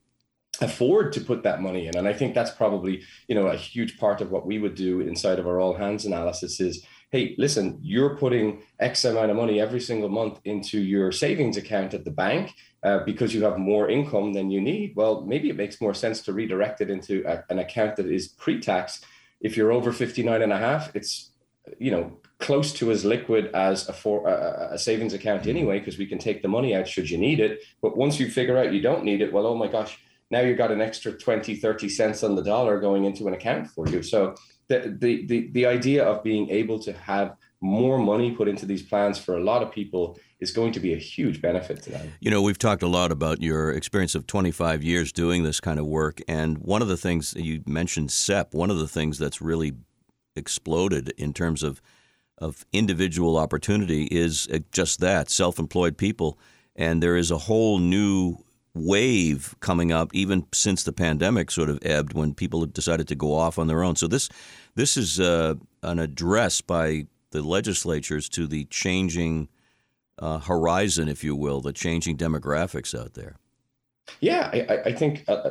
afford 0.60 1.12
to 1.12 1.20
put 1.20 1.42
that 1.44 1.62
money 1.62 1.86
in. 1.86 1.96
And 1.96 2.06
I 2.06 2.12
think 2.12 2.34
that's 2.34 2.50
probably, 2.50 3.02
you 3.28 3.34
know, 3.34 3.46
a 3.46 3.56
huge 3.56 3.98
part 3.98 4.20
of 4.20 4.30
what 4.30 4.46
we 4.46 4.58
would 4.58 4.74
do 4.74 5.00
inside 5.00 5.38
of 5.38 5.46
our 5.46 5.58
all 5.58 5.74
hands 5.74 6.04
analysis 6.04 6.60
is, 6.60 6.84
hey, 7.10 7.34
listen, 7.38 7.78
you're 7.82 8.16
putting 8.16 8.62
X 8.78 9.04
amount 9.04 9.30
of 9.30 9.36
money 9.36 9.60
every 9.60 9.80
single 9.80 10.08
month 10.08 10.40
into 10.44 10.80
your 10.80 11.12
savings 11.12 11.56
account 11.56 11.94
at 11.94 12.04
the 12.04 12.10
bank 12.10 12.54
uh, 12.82 13.00
because 13.04 13.34
you 13.34 13.44
have 13.44 13.58
more 13.58 13.88
income 13.88 14.32
than 14.32 14.50
you 14.50 14.60
need. 14.60 14.94
Well, 14.96 15.22
maybe 15.22 15.48
it 15.48 15.56
makes 15.56 15.80
more 15.80 15.94
sense 15.94 16.20
to 16.22 16.32
redirect 16.32 16.80
it 16.80 16.90
into 16.90 17.22
a, 17.26 17.44
an 17.50 17.58
account 17.58 17.96
that 17.96 18.06
is 18.06 18.28
pre-tax. 18.28 19.00
If 19.40 19.56
you're 19.56 19.72
over 19.72 19.92
59 19.92 20.42
and 20.42 20.52
a 20.52 20.58
half, 20.58 20.94
it's, 20.94 21.31
you 21.78 21.90
know, 21.90 22.12
close 22.38 22.72
to 22.74 22.90
as 22.90 23.04
liquid 23.04 23.50
as 23.54 23.88
a 23.88 23.92
for 23.92 24.28
a, 24.28 24.70
a 24.72 24.78
savings 24.78 25.14
account 25.14 25.46
anyway, 25.46 25.78
because 25.78 25.98
we 25.98 26.06
can 26.06 26.18
take 26.18 26.42
the 26.42 26.48
money 26.48 26.74
out 26.74 26.88
should 26.88 27.08
you 27.08 27.18
need 27.18 27.40
it. 27.40 27.60
But 27.80 27.96
once 27.96 28.18
you 28.18 28.30
figure 28.30 28.58
out 28.58 28.72
you 28.72 28.80
don't 28.80 29.04
need 29.04 29.20
it, 29.20 29.32
well, 29.32 29.46
oh 29.46 29.54
my 29.54 29.68
gosh, 29.68 29.98
now 30.30 30.40
you've 30.40 30.58
got 30.58 30.72
an 30.72 30.80
extra 30.80 31.12
20, 31.12 31.56
30 31.56 31.88
cents 31.88 32.22
on 32.22 32.34
the 32.34 32.42
dollar 32.42 32.80
going 32.80 33.04
into 33.04 33.28
an 33.28 33.34
account 33.34 33.68
for 33.68 33.86
you. 33.88 34.02
So 34.02 34.34
the 34.68 34.96
the 34.98 35.26
the, 35.26 35.50
the 35.52 35.66
idea 35.66 36.04
of 36.04 36.22
being 36.22 36.50
able 36.50 36.78
to 36.80 36.92
have 36.92 37.36
more 37.60 37.96
money 37.96 38.32
put 38.32 38.48
into 38.48 38.66
these 38.66 38.82
plans 38.82 39.18
for 39.18 39.36
a 39.36 39.40
lot 39.40 39.62
of 39.62 39.70
people 39.70 40.18
is 40.40 40.50
going 40.50 40.72
to 40.72 40.80
be 40.80 40.92
a 40.92 40.96
huge 40.96 41.40
benefit 41.40 41.80
to 41.84 41.90
them. 41.90 42.12
You 42.20 42.30
know, 42.30 42.42
we've 42.42 42.58
talked 42.58 42.82
a 42.82 42.88
lot 42.88 43.12
about 43.12 43.40
your 43.40 43.70
experience 43.70 44.16
of 44.16 44.26
25 44.26 44.82
years 44.82 45.12
doing 45.12 45.44
this 45.44 45.60
kind 45.60 45.78
of 45.78 45.86
work. 45.86 46.20
And 46.26 46.58
one 46.58 46.82
of 46.82 46.88
the 46.88 46.96
things 46.96 47.34
you 47.36 47.62
mentioned, 47.64 48.10
SEP, 48.10 48.52
one 48.52 48.68
of 48.68 48.78
the 48.78 48.88
things 48.88 49.16
that's 49.18 49.40
really 49.40 49.74
exploded 50.36 51.12
in 51.16 51.32
terms 51.32 51.62
of 51.62 51.80
of 52.38 52.66
individual 52.72 53.36
opportunity 53.36 54.04
is 54.04 54.48
uh, 54.52 54.58
just 54.72 55.00
that 55.00 55.30
self-employed 55.30 55.96
people. 55.96 56.38
And 56.74 57.02
there 57.02 57.16
is 57.16 57.30
a 57.30 57.38
whole 57.38 57.78
new 57.78 58.38
wave 58.74 59.54
coming 59.60 59.92
up 59.92 60.10
even 60.14 60.46
since 60.52 60.82
the 60.82 60.92
pandemic 60.92 61.50
sort 61.50 61.68
of 61.68 61.78
ebbed 61.82 62.14
when 62.14 62.34
people 62.34 62.64
decided 62.66 63.06
to 63.06 63.14
go 63.14 63.34
off 63.34 63.58
on 63.58 63.68
their 63.68 63.82
own. 63.82 63.96
So 63.96 64.08
this 64.08 64.28
this 64.74 64.96
is 64.96 65.20
uh, 65.20 65.54
an 65.82 65.98
address 65.98 66.60
by 66.60 67.06
the 67.30 67.42
legislatures 67.42 68.28
to 68.30 68.46
the 68.46 68.64
changing 68.64 69.48
uh, 70.18 70.38
horizon 70.38 71.08
if 71.08 71.22
you 71.22 71.36
will 71.36 71.60
the 71.60 71.72
changing 71.72 72.16
demographics 72.16 72.98
out 72.98 73.14
there. 73.14 73.36
Yeah 74.20 74.50
i, 74.52 74.88
I 74.90 74.92
think 74.92 75.24
uh, 75.28 75.50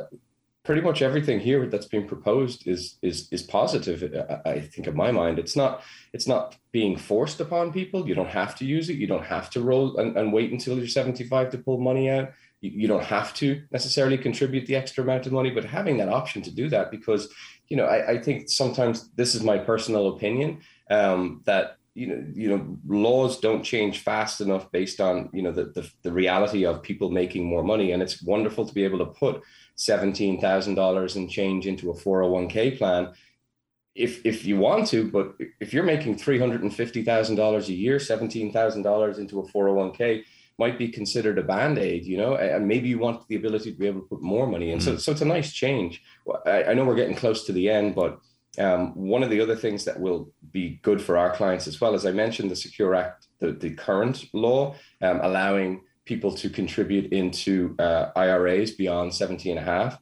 pretty 0.64 0.80
much 0.80 1.02
everything 1.02 1.40
here 1.40 1.66
that's 1.66 1.86
being 1.86 2.06
proposed 2.06 2.68
is 2.68 2.96
is 3.02 3.28
is 3.32 3.42
positive 3.42 3.98
i 4.46 4.60
think 4.60 4.86
in 4.86 4.96
my 4.96 5.10
mind. 5.10 5.38
It's 5.38 5.56
not 5.56 5.82
it's 6.12 6.28
not 6.28 6.56
being 6.70 6.96
forced 6.96 7.40
upon 7.40 7.72
people. 7.72 8.08
You 8.08 8.14
don't 8.14 8.28
have 8.28 8.54
to 8.56 8.64
use 8.64 8.88
it. 8.88 8.96
You 8.96 9.06
don't 9.06 9.24
have 9.24 9.50
to 9.50 9.60
roll 9.60 9.96
and, 9.96 10.16
and 10.16 10.32
wait 10.32 10.52
until 10.52 10.78
you're 10.78 10.86
75 10.86 11.50
to 11.50 11.58
pull 11.58 11.78
money 11.78 12.08
out. 12.10 12.30
You, 12.60 12.70
you 12.70 12.88
don't 12.88 13.04
have 13.04 13.34
to 13.34 13.62
necessarily 13.72 14.18
contribute 14.18 14.66
the 14.66 14.76
extra 14.76 15.02
amount 15.02 15.26
of 15.26 15.32
money 15.32 15.50
but 15.50 15.64
having 15.64 15.96
that 15.98 16.08
option 16.08 16.42
to 16.42 16.50
do 16.50 16.68
that 16.70 16.90
because 16.90 17.28
you 17.68 17.76
know 17.76 17.86
i, 17.86 18.12
I 18.12 18.22
think 18.22 18.48
sometimes 18.48 19.10
this 19.16 19.34
is 19.34 19.42
my 19.42 19.58
personal 19.58 20.08
opinion 20.14 20.60
um, 20.90 21.42
that 21.44 21.78
you 21.94 22.06
know 22.06 22.24
you 22.34 22.48
know 22.48 22.78
laws 22.86 23.38
don't 23.40 23.62
change 23.62 23.98
fast 23.98 24.40
enough 24.40 24.70
based 24.72 25.00
on 25.00 25.28
you 25.32 25.42
know 25.42 25.52
the, 25.52 25.64
the, 25.64 25.90
the 26.02 26.12
reality 26.12 26.64
of 26.64 26.82
people 26.82 27.10
making 27.10 27.44
more 27.44 27.62
money. 27.62 27.92
And 27.92 28.02
it's 28.02 28.22
wonderful 28.22 28.66
to 28.66 28.74
be 28.74 28.84
able 28.84 28.98
to 28.98 29.06
put 29.06 29.42
$17,000 29.76 31.16
and 31.16 31.30
change 31.30 31.66
into 31.66 31.90
a 31.90 31.94
401k 31.94 32.78
plan. 32.78 33.12
If 33.94 34.24
if 34.24 34.44
you 34.44 34.56
want 34.56 34.86
to 34.88 35.10
but 35.10 35.34
if 35.60 35.72
you're 35.72 35.82
making 35.84 36.16
$350,000 36.16 37.68
a 37.68 37.72
year 37.72 37.98
$17,000 37.98 39.18
into 39.18 39.40
a 39.40 39.48
401k 39.48 40.24
might 40.58 40.78
be 40.78 40.88
considered 40.88 41.38
a 41.38 41.42
band-aid 41.42 42.06
you 42.06 42.16
know 42.16 42.36
and 42.36 42.66
maybe 42.66 42.88
you 42.88 42.98
want 42.98 43.28
the 43.28 43.36
ability 43.36 43.72
to 43.72 43.78
be 43.78 43.86
able 43.86 44.00
to 44.00 44.06
put 44.06 44.22
more 44.22 44.46
money 44.46 44.72
in. 44.72 44.78
Mm. 44.78 44.82
so 44.82 44.96
so 44.96 45.12
it's 45.12 45.20
a 45.20 45.26
nice 45.26 45.52
change. 45.52 46.02
I, 46.46 46.64
I 46.64 46.74
know 46.74 46.86
we're 46.86 46.94
getting 46.94 47.16
close 47.16 47.44
to 47.44 47.52
the 47.52 47.68
end 47.68 47.94
but 47.94 48.18
um, 48.58 48.94
one 48.94 49.22
of 49.22 49.30
the 49.30 49.40
other 49.40 49.56
things 49.56 49.84
that 49.84 49.98
will 49.98 50.30
be 50.52 50.78
good 50.82 51.00
for 51.00 51.18
our 51.18 51.34
clients 51.34 51.66
as 51.66 51.80
well 51.80 51.94
as 51.94 52.06
I 52.06 52.12
mentioned 52.12 52.50
the 52.50 52.56
Secure 52.56 52.94
Act 52.94 53.26
the, 53.40 53.52
the 53.52 53.74
current 53.74 54.24
law 54.32 54.74
um, 55.02 55.20
allowing 55.22 55.82
people 56.04 56.32
to 56.34 56.50
contribute 56.50 57.12
into 57.12 57.74
uh, 57.78 58.10
IRAs 58.16 58.72
beyond 58.72 59.14
17 59.14 59.56
and 59.56 59.60
a 59.60 59.70
half. 59.70 59.98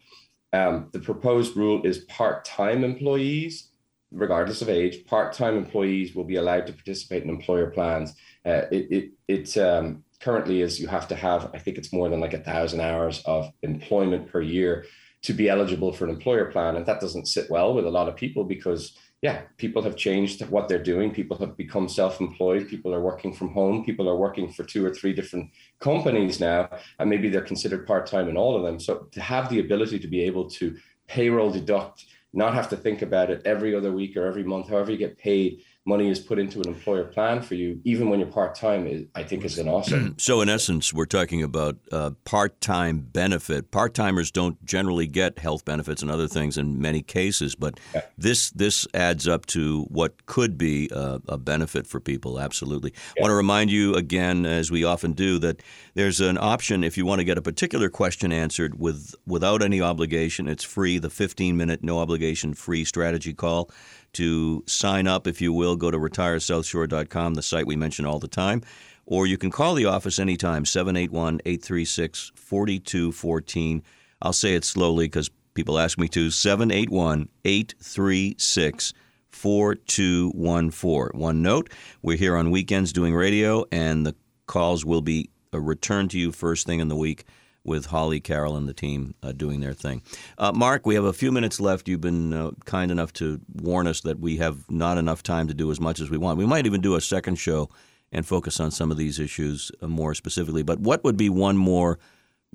Um, 0.53 0.89
the 0.93 1.01
proposed 1.01 1.57
rule 1.57 1.83
is 1.85 1.99
part-time 1.99 2.83
employees, 2.83 3.71
regardless 4.11 4.63
of 4.63 4.69
age, 4.69 5.07
part-time 5.07 5.57
employees 5.57 6.15
will 6.15 6.25
be 6.25 6.37
allowed 6.37 6.67
to 6.67 6.73
participate 6.73 7.23
in 7.23 7.31
employer 7.31 7.71
plans. 7.71 8.15
Uh, 8.45 8.63
it 8.73 8.87
it, 8.91 9.11
it 9.29 9.59
um, 9.59 10.03
currently 10.21 10.61
is 10.61 10.81
you 10.81 10.89
have 10.89 11.09
to 11.09 11.15
have, 11.15 11.51
I 11.55 11.59
think 11.59 11.79
it's 11.79 11.93
more 11.93 12.09
than 12.09 12.21
like 12.21 12.35
a 12.35 12.43
thousand 12.43 12.81
hours 12.81 13.23
of 13.25 13.51
employment 13.63 14.31
per 14.31 14.41
year 14.41 14.87
to 15.23 15.33
be 15.33 15.49
eligible 15.49 15.93
for 15.93 16.05
an 16.05 16.11
employer 16.11 16.47
plan. 16.47 16.77
And 16.77 16.87
that 16.87 17.01
doesn't 17.01 17.27
sit 17.27 17.51
well 17.51 17.75
with 17.75 17.87
a 17.87 17.91
lot 17.91 18.09
of 18.09 18.17
people 18.17 18.45
because 18.45 18.97
yeah, 19.23 19.43
people 19.59 19.83
have 19.83 19.97
changed 19.97 20.41
what 20.49 20.67
they're 20.67 20.83
doing. 20.83 21.13
People 21.13 21.37
have 21.39 21.55
become 21.57 21.89
self-employed. 21.89 22.69
People 22.69 22.95
are 22.95 23.03
working 23.03 23.35
from 23.35 23.53
home. 23.53 23.85
People 23.85 24.09
are 24.09 24.17
working 24.17 24.51
for 24.51 24.65
two 24.65 24.85
or 24.85 24.95
three 24.95 25.13
different 25.13 25.51
companies 25.79 26.41
now, 26.41 26.71
and 26.99 27.11
maybe 27.11 27.29
they're 27.29 27.43
considered 27.43 27.87
part-time 27.87 28.31
in 28.31 28.39
all 28.39 28.57
of 28.57 28.63
them. 28.63 28.81
So 28.81 29.09
to 29.13 29.21
have 29.21 29.51
the 29.51 29.61
ability 29.61 29.99
to 29.99 30.09
be 30.09 30.23
able 30.23 30.49
to 30.51 30.75
payroll 31.07 31.51
deduct, 31.51 32.07
not 32.33 32.55
have 32.55 32.71
to 32.71 32.77
think 32.77 33.03
about 33.03 33.31
it 33.31 33.43
every 33.45 33.75
other 33.75 33.93
week 33.93 34.17
or 34.17 34.25
every 34.27 34.45
month, 34.45 34.69
however 34.71 34.93
you 34.93 34.97
get 34.97 35.19
paid, 35.19 35.65
money 35.91 36.09
is 36.09 36.19
put 36.19 36.39
into 36.39 36.61
an 36.61 36.69
employer 36.69 37.05
plan 37.05 37.43
for 37.43 37.55
you, 37.55 37.81
even 37.85 38.09
when 38.09 38.21
you're 38.21 38.29
part 38.31 38.55
time, 38.55 39.09
I 39.15 39.25
think 39.25 39.45
is 39.45 39.59
an 39.59 39.69
awesome. 39.69 40.15
so, 40.19 40.41
in 40.41 40.49
essence, 40.49 40.95
we're 40.95 41.05
talking 41.05 41.43
about 41.43 41.77
uh, 41.93 42.13
part 42.25 42.61
time 42.61 43.01
benefit. 43.01 43.71
Part 43.71 43.93
timers 43.93 44.31
don't 44.31 44.65
generally 44.65 45.07
get 45.07 45.39
health 45.39 45.65
benefits 45.65 46.01
and 46.01 46.11
other 46.11 46.29
things 46.29 46.57
in 46.57 46.81
many 46.81 47.03
cases, 47.03 47.55
but 47.55 47.79
yeah. 47.95 48.03
this 48.17 48.51
this 48.53 48.87
adds 48.95 49.29
up 49.29 49.45
to 49.47 49.83
what 49.91 50.25
could 50.25 50.57
be 50.57 50.89
a, 50.93 51.21
a 51.29 51.37
benefit 51.37 51.87
for 51.87 52.01
people. 52.01 52.41
Absolutely. 52.41 52.93
Yeah. 52.95 53.21
I 53.21 53.23
want 53.25 53.33
to 53.33 53.37
remind 53.37 53.71
you 53.71 53.95
again, 53.95 54.47
as 54.47 54.71
we 54.71 54.85
often 54.85 55.13
do, 55.13 55.39
that 55.41 55.61
there's 55.95 56.21
an 56.21 56.39
option 56.39 56.85
if 56.85 56.97
you 56.97 57.05
want 57.05 57.19
to 57.19 57.25
get 57.25 57.37
a 57.37 57.43
particular 57.43 57.91
question 57.91 58.33
answered 58.33 58.79
with 58.79 59.15
without 59.27 59.61
any 59.63 59.83
obligation. 59.83 60.49
It's 60.49 60.65
free. 60.65 60.99
The 60.99 61.11
15 61.11 61.57
minute 61.57 61.83
no 61.83 61.99
obligation 61.99 62.55
free 62.55 62.85
strategy 62.85 63.35
call 63.35 63.71
to 64.15 64.65
sign 64.67 65.07
up, 65.07 65.27
if 65.27 65.41
you 65.41 65.53
will, 65.53 65.77
go 65.77 65.91
to 65.91 65.99
retiresouthshore.com, 65.99 67.35
the 67.35 67.43
site 67.43 67.67
we 67.67 67.77
mention 67.77 68.07
all 68.07 68.19
the 68.19 68.29
time. 68.29 68.63
Or 69.07 69.27
you 69.27 69.39
can 69.39 69.51
call 69.51 69.75
the 69.75 69.87
office 69.87 70.19
anytime, 70.19 70.65
781 70.65 71.41
836 71.45 72.33
4214. 72.35 73.83
I'll 74.23 74.33
say 74.33 74.55
it 74.55 74.65
slowly 74.65 75.07
because 75.07 75.31
people 75.55 75.79
ask 75.79 75.99
me 75.99 76.09
to 76.09 76.31
781 76.31 77.29
836 77.45 78.95
4214. 79.31 81.21
One 81.21 81.43
note 81.43 81.71
we're 82.03 82.17
here 82.17 82.37
on 82.37 82.51
weekends 82.51 82.93
doing 82.93 83.15
radio, 83.15 83.65
and 83.73 84.07
the 84.07 84.15
calls 84.47 84.85
will 84.85 85.03
be 85.03 85.31
uh, 85.53 85.61
returned 85.61 86.11
to 86.13 86.19
you 86.19 86.33
first 86.33 86.67
thing 86.67 86.81
in 86.81 86.89
the 86.89 86.97
week 86.97 87.25
with 87.65 87.87
Holly, 87.87 88.21
Carol, 88.21 88.57
and 88.57 88.69
the 88.69 88.75
team 88.75 89.15
uh, 89.23 89.33
doing 89.33 89.61
their 89.61 89.75
thing. 89.75 90.03
Uh, 90.39 90.53
Mark, 90.53 90.87
we 90.87 90.95
have 90.95 91.05
a 91.05 91.13
few 91.13 91.31
minutes 91.31 91.61
left. 91.61 91.89
You've 91.89 92.01
been 92.01 92.33
uh, 92.33 92.51
kind 92.65 92.91
enough 92.91 93.13
to 93.15 93.41
warn 93.55 93.87
us 93.87 94.01
that 94.03 94.19
we 94.19 94.39
have 94.39 94.71
not 94.71 94.99
enough 94.99 95.23
time 95.23 95.49
to 95.49 95.55
do 95.55 95.71
as 95.71 95.81
much 95.81 96.01
as 96.01 96.11
we 96.11 96.17
want. 96.17 96.39
We 96.39 96.47
might 96.47 96.67
even 96.67 96.81
do 96.81 96.95
a 96.95 97.01
second 97.01 97.37
show 97.37 97.69
and 98.13 98.27
focus 98.27 98.61
on 98.61 98.71
some 98.71 98.91
of 98.91 98.97
these 98.97 99.19
issues 99.19 99.71
uh, 99.81 99.87
more 99.87 100.15
specifically. 100.15 100.63
But 100.63 100.81
what 100.81 101.05
would 101.05 101.17
be 101.17 101.29
one 101.29 101.57
more 101.57 101.99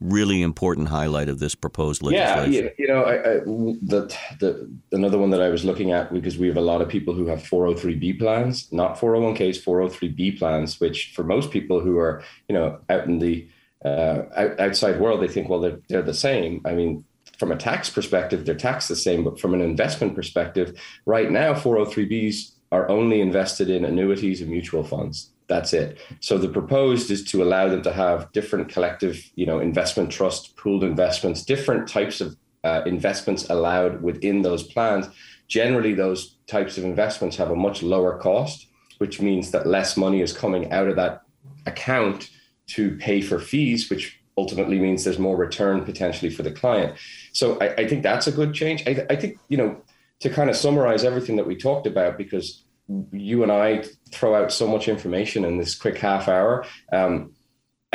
really 0.02 0.42
important 0.42 0.90
highlight 0.90 1.30
of 1.30 1.40
this 1.40 1.56
proposed 1.56 2.02
legislation? 2.04 2.66
Yeah, 2.66 2.70
you 2.78 2.88
know, 2.88 3.04
I, 3.04 3.14
I, 3.14 3.34
the, 3.82 4.18
the 4.40 4.70
another 4.92 5.18
one 5.18 5.30
that 5.30 5.42
I 5.42 5.50
was 5.50 5.64
looking 5.64 5.92
at 5.92 6.12
because 6.12 6.38
we 6.38 6.48
have 6.48 6.58
a 6.58 6.62
lot 6.62 6.82
of 6.82 6.90
people 6.90 7.14
who 7.14 7.28
have 7.28 7.40
403b 7.40 8.20
plans, 8.20 8.72
not 8.74 8.98
401ks, 8.98 9.64
403b 9.64 10.38
plans, 10.38 10.80
which 10.80 11.14
for 11.16 11.24
most 11.24 11.52
people 11.52 11.80
who 11.80 11.98
are 11.98 12.24
you 12.50 12.56
know 12.56 12.80
out 12.90 13.06
in 13.06 13.20
the 13.20 13.48
uh, 13.86 14.56
outside 14.60 15.00
world, 15.00 15.22
they 15.22 15.28
think, 15.28 15.48
well, 15.48 15.60
they're, 15.60 15.80
they're 15.90 16.02
the 16.02 16.14
same. 16.14 16.62
I 16.66 16.74
mean, 16.74 17.06
from 17.38 17.52
a 17.52 17.58
tax 17.58 17.90
perspective, 17.90 18.46
they're 18.46 18.56
taxed 18.56 18.90
the 18.90 18.96
same, 18.96 19.24
but 19.24 19.40
from 19.40 19.54
an 19.54 19.62
investment 19.62 20.16
perspective, 20.16 20.80
right 21.06 21.30
now, 21.30 21.54
403bs 21.54 22.52
are 22.72 22.90
only 22.90 23.22
invested 23.22 23.70
in 23.70 23.86
annuities 23.86 24.42
and 24.42 24.50
mutual 24.50 24.84
funds. 24.84 25.32
That's 25.48 25.74
it. 25.74 26.00
So 26.22 26.38
the 26.38 26.50
proposed 26.50 27.12
is 27.12 27.24
to 27.26 27.44
allow 27.44 27.70
them 27.70 27.84
to 27.84 27.94
have 27.94 28.32
different 28.32 28.70
collective, 28.70 29.24
you 29.36 29.46
know, 29.46 29.60
investment 29.60 30.12
trust, 30.12 30.56
pooled 30.58 30.84
investments, 30.84 31.46
different 31.46 31.88
types 31.88 32.20
of 32.20 32.36
uh, 32.64 32.82
investments 32.88 33.48
allowed 33.50 34.02
within 34.02 34.42
those 34.42 34.64
plans. 34.64 35.08
Generally, 35.48 35.94
those 35.94 36.38
types 36.48 36.80
of 36.80 36.84
investments 36.84 37.38
have 37.38 37.52
a 37.52 37.56
much 37.56 37.84
lower 37.84 38.18
cost, 38.18 38.68
which 38.98 39.22
means 39.22 39.52
that 39.52 39.68
less 39.68 39.96
money 39.96 40.22
is 40.22 40.34
coming 40.34 40.72
out 40.72 40.88
of 40.88 40.96
that 40.96 41.22
account 41.68 42.32
to 42.68 42.98
pay 42.98 43.22
for 43.22 43.40
fees, 43.40 43.90
which 43.90 44.20
ultimately 44.38 44.80
means 44.80 45.04
there's 45.04 45.20
more 45.20 45.38
return 45.38 45.86
potentially 45.86 46.30
for 46.30 46.44
the 46.44 46.52
client. 46.52 46.98
So 47.32 47.58
I, 47.60 47.74
I 47.76 47.88
think 47.88 48.04
that's 48.04 48.28
a 48.28 48.32
good 48.32 48.54
change. 48.54 48.84
I, 48.88 49.06
I, 49.10 49.16
think, 49.16 49.38
you 49.48 49.58
know, 49.58 49.82
to 50.20 50.30
kind 50.30 50.50
of 50.50 50.56
summarize 50.56 51.04
everything 51.04 51.38
that 51.38 51.48
we 51.48 51.56
talked 51.56 51.88
about, 51.88 52.18
because 52.18 52.64
you 53.12 53.44
and 53.44 53.52
I 53.52 53.84
throw 54.12 54.36
out 54.36 54.52
so 54.52 54.68
much 54.68 54.88
information 54.88 55.46
in 55.46 55.58
this 55.58 55.76
quick 55.76 55.98
half 55.98 56.28
hour. 56.28 56.66
Um, 56.92 57.35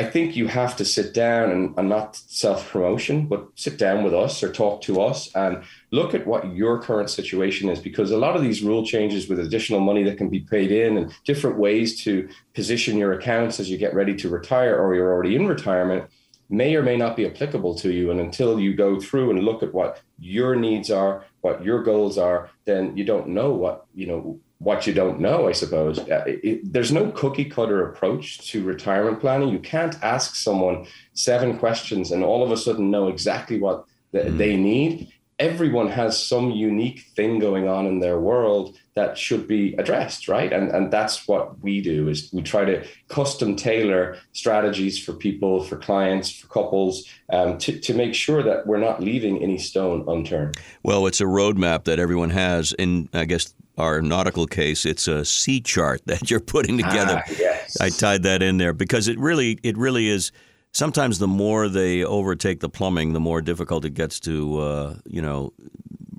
I 0.01 0.05
think 0.05 0.35
you 0.35 0.47
have 0.47 0.77
to 0.77 0.85
sit 0.87 1.13
down 1.13 1.51
and, 1.51 1.75
and 1.77 1.91
not 1.91 2.17
self 2.17 2.71
promotion, 2.71 3.27
but 3.27 3.47
sit 3.55 3.77
down 3.77 4.03
with 4.03 4.15
us 4.15 4.43
or 4.43 4.51
talk 4.51 4.81
to 4.83 5.03
us 5.03 5.31
and 5.35 5.63
look 5.91 6.15
at 6.15 6.27
what 6.27 6.55
your 6.55 6.81
current 6.81 7.11
situation 7.11 7.69
is. 7.69 7.81
Because 7.81 8.11
a 8.11 8.17
lot 8.17 8.35
of 8.35 8.41
these 8.41 8.63
rule 8.63 8.83
changes 8.87 9.29
with 9.29 9.39
additional 9.39 9.81
money 9.81 10.03
that 10.05 10.17
can 10.17 10.31
be 10.31 10.41
paid 10.41 10.73
in 10.73 10.97
and 10.97 11.13
different 11.27 11.59
ways 11.59 12.03
to 12.05 12.27
position 12.55 12.97
your 12.97 13.13
accounts 13.13 13.61
as 13.61 13.69
you 13.69 13.77
get 13.77 13.93
ready 13.93 14.15
to 14.15 14.31
retire 14.31 14.75
or 14.75 14.95
you're 14.95 15.13
already 15.13 15.37
in 15.37 15.47
retirement 15.47 16.09
may 16.49 16.75
or 16.75 16.83
may 16.83 16.97
not 16.97 17.15
be 17.15 17.27
applicable 17.27 17.75
to 17.75 17.93
you. 17.93 18.11
And 18.11 18.21
until 18.21 18.59
you 18.59 18.75
go 18.75 18.99
through 19.01 19.29
and 19.33 19.45
look 19.45 19.63
at 19.63 19.75
what 19.75 20.01
your 20.19 20.57
needs 20.57 20.91
are, 20.91 21.27
what 21.43 21.63
your 21.63 21.83
goals 21.83 22.17
are, 22.17 22.49
then 22.65 22.97
you 22.97 23.05
don't 23.05 23.29
know 23.29 23.53
what, 23.53 23.85
you 23.95 24.07
know, 24.07 24.41
what 24.61 24.87
you 24.87 24.93
don't 24.93 25.19
know, 25.19 25.49
I 25.49 25.53
suppose. 25.53 25.99
Uh, 25.99 26.23
it, 26.27 26.71
there's 26.71 26.93
no 26.93 27.11
cookie 27.13 27.47
cutter 27.47 27.89
approach 27.89 28.39
to 28.51 28.63
retirement 28.63 29.19
planning. 29.19 29.49
You 29.49 29.59
can't 29.59 29.97
ask 30.03 30.37
someone 30.37 30.87
seven 31.15 31.59
questions 31.59 32.13
and 32.13 32.23
all 32.23 32.45
of 32.45 32.51
a 32.51 32.59
sudden 32.59 32.91
know 32.91 33.09
exactly 33.09 33.59
what 33.59 33.87
mm. 34.15 34.37
they 34.37 34.57
need. 34.57 35.13
Everyone 35.41 35.89
has 35.89 36.25
some 36.25 36.53
unique 36.53 37.01
thing 37.17 37.41
going 37.41 37.67
on 37.67 37.87
in 37.87 37.99
their 37.99 38.21
world 38.21 38.77
that 38.95 39.17
should 39.17 39.49
be 39.49 39.75
addressed, 39.75 40.29
right? 40.29 40.53
And 40.53 40.71
and 40.71 40.93
that's 40.93 41.27
what 41.27 41.59
we 41.61 41.81
do 41.81 42.09
is 42.09 42.31
we 42.33 42.43
try 42.43 42.65
to 42.65 42.87
custom 43.09 43.57
tailor 43.57 44.19
strategies 44.33 45.03
for 45.03 45.13
people, 45.15 45.65
for 45.65 45.77
clients, 45.77 46.31
for 46.31 46.47
couples, 46.49 47.09
um, 47.33 47.59
to 47.59 47.81
to 47.81 47.95
make 47.95 48.15
sure 48.15 48.43
that 48.43 48.67
we're 48.67 48.79
not 48.79 49.01
leaving 49.01 49.43
any 49.43 49.59
stone 49.59 50.05
unturned. 50.07 50.57
Well, 50.83 51.07
it's 51.07 51.21
a 51.21 51.25
roadmap 51.25 51.85
that 51.85 51.99
everyone 51.99 52.31
has, 52.31 52.73
in 52.75 53.09
I 53.13 53.25
guess 53.25 53.55
our 53.81 54.03
nautical 54.03 54.47
case, 54.47 54.85
it's 54.85 55.09
a 55.09 55.25
sea 55.25 55.61
chart 55.61 56.03
that 56.07 56.31
you're 56.31 56.41
putting 56.41 56.77
together. 56.77 57.23
Ah, 57.27 57.35
yes. 57.39 57.81
I 57.81 57.89
tied 57.89 58.23
that 58.25 58.43
in 58.43 58.59
there 58.59 58.73
because 58.73 59.09
it 59.09 59.19
really, 59.19 59.59
it 59.63 59.77
really 59.77 60.09
is. 60.09 60.33
Sometimes 60.73 61.19
the 61.19 61.29
more 61.29 61.69
they 61.69 62.05
overtake 62.05 62.61
the 62.61 62.69
plumbing, 62.69 63.13
the 63.13 63.21
more 63.21 63.43
difficult 63.43 63.85
it 63.85 63.95
gets 63.95 64.21
to, 64.21 64.59
uh, 64.61 64.95
you 65.05 65.21
know, 65.21 65.53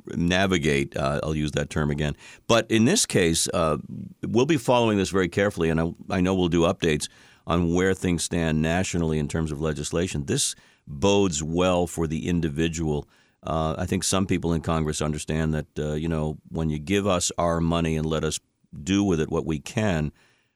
navigate. 0.08 0.96
Uh, 0.96 1.22
I'll 1.24 1.36
use 1.36 1.52
that 1.52 1.70
term 1.70 1.90
again. 1.90 2.16
But 2.48 2.70
in 2.70 2.86
this 2.86 3.06
case, 3.06 3.48
uh, 3.54 3.78
we'll 4.28 4.46
be 4.46 4.58
following 4.58 4.98
this 4.98 5.10
very 5.10 5.30
carefully, 5.30 5.70
and 5.70 5.80
I, 5.80 5.94
I 6.10 6.22
know 6.22 6.36
we'll 6.36 6.50
do 6.50 6.62
updates 6.62 7.08
on 7.48 7.74
where 7.74 7.94
things 7.94 8.24
stand 8.24 8.62
nationally 8.62 9.20
in 9.20 9.28
terms 9.28 9.52
of 9.52 9.62
legislation. 9.62 10.26
This 10.26 10.56
bodes 10.86 11.42
well 11.42 11.88
for 11.88 12.08
the 12.08 12.28
individual 12.28 13.08
uh, 13.44 13.76
I 13.78 13.86
think 13.86 14.04
some 14.04 14.28
people 14.28 14.54
in 14.54 14.62
Congress 14.62 15.02
understand 15.02 15.54
that 15.54 15.80
uh, 15.80 15.94
you 15.94 16.08
know 16.08 16.38
when 16.50 16.70
you 16.70 16.80
give 16.80 17.08
us 17.08 17.32
our 17.38 17.60
money 17.60 17.96
and 17.96 18.06
let 18.06 18.24
us 18.24 18.40
do 18.84 19.04
with 19.04 19.20
it 19.20 19.30
what 19.30 19.46
we 19.46 19.60
can, 19.60 20.12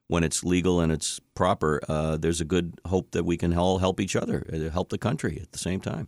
when 0.08 0.24
it's 0.24 0.44
legal 0.44 0.80
and 0.80 0.92
it's 0.92 1.20
proper, 1.34 1.82
uh, 1.90 2.18
there's 2.18 2.42
a 2.42 2.46
good 2.46 2.80
hope 2.86 3.12
that 3.12 3.24
we 3.24 3.38
can 3.38 3.58
all 3.58 3.80
help 3.80 4.00
each 4.00 4.16
other, 4.16 4.46
uh, 4.54 4.70
help 4.70 4.90
the 4.90 4.98
country 4.98 5.40
at 5.42 5.52
the 5.52 5.58
same 5.58 5.82
time. 5.82 6.08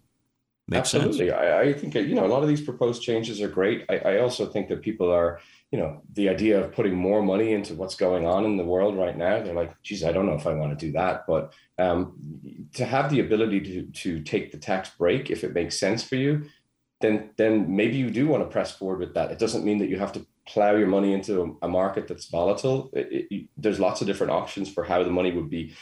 Makes 0.69 0.93
Absolutely, 0.93 1.31
I, 1.31 1.61
I, 1.61 1.73
think 1.73 1.95
you 1.95 2.13
know 2.13 2.25
a 2.25 2.27
lot 2.27 2.43
of 2.43 2.49
these 2.49 2.59
proposed 2.59 3.01
changes 3.01 3.41
are 3.41 3.47
great. 3.47 3.85
I, 3.89 3.99
I 3.99 4.19
also 4.19 4.45
think 4.45 4.67
that 4.67 4.81
people 4.81 5.09
are 5.09 5.39
you 5.71 5.79
know 5.79 6.01
the 6.13 6.27
idea 6.27 6.61
of 6.61 6.73
putting 6.73 6.93
more 6.93 7.21
money 7.21 7.53
into 7.53 7.73
what's 7.73 7.95
going 7.95 8.25
on 8.25 8.43
in 8.43 8.57
the 8.57 8.65
world 8.65 8.97
right 8.97 9.17
now 9.17 9.41
they're 9.41 9.53
like 9.53 9.73
geez 9.81 10.01
i 10.01 10.13
don't 10.13 10.25
know 10.25 10.33
if 10.33 10.47
i 10.47 10.53
want 10.53 10.71
to 10.71 10.85
do 10.85 10.93
that 10.93 11.25
but 11.27 11.53
um, 11.77 12.17
to 12.73 12.85
have 12.85 13.09
the 13.09 13.19
ability 13.19 13.59
to 13.59 13.83
to 13.91 14.23
take 14.23 14.53
the 14.53 14.57
tax 14.57 14.89
break 14.91 15.29
if 15.29 15.43
it 15.43 15.53
makes 15.53 15.77
sense 15.77 16.05
for 16.05 16.15
you 16.15 16.45
then 17.01 17.29
then 17.37 17.75
maybe 17.75 17.97
you 17.97 18.09
do 18.09 18.27
want 18.27 18.43
to 18.43 18.49
press 18.49 18.71
forward 18.71 18.99
with 18.99 19.13
that. 19.13 19.31
It 19.31 19.39
doesn't 19.39 19.63
mean 19.63 19.77
that 19.79 19.89
you 19.89 19.99
have 19.99 20.11
to 20.13 20.25
plow 20.47 20.75
your 20.75 20.87
money 20.87 21.13
into 21.13 21.57
a, 21.61 21.67
market 21.67 22.07
that's 22.07 22.27
volatile. 22.27 22.89
It, 22.93 23.27
it, 23.29 23.47
there's 23.57 23.79
lots 23.79 24.01
of 24.01 24.07
different 24.07 24.31
options 24.31 24.71
for 24.71 24.83
how 24.83 25.03
the 25.03 25.11
money 25.11 25.31
would 25.31 25.49
be 25.49 25.75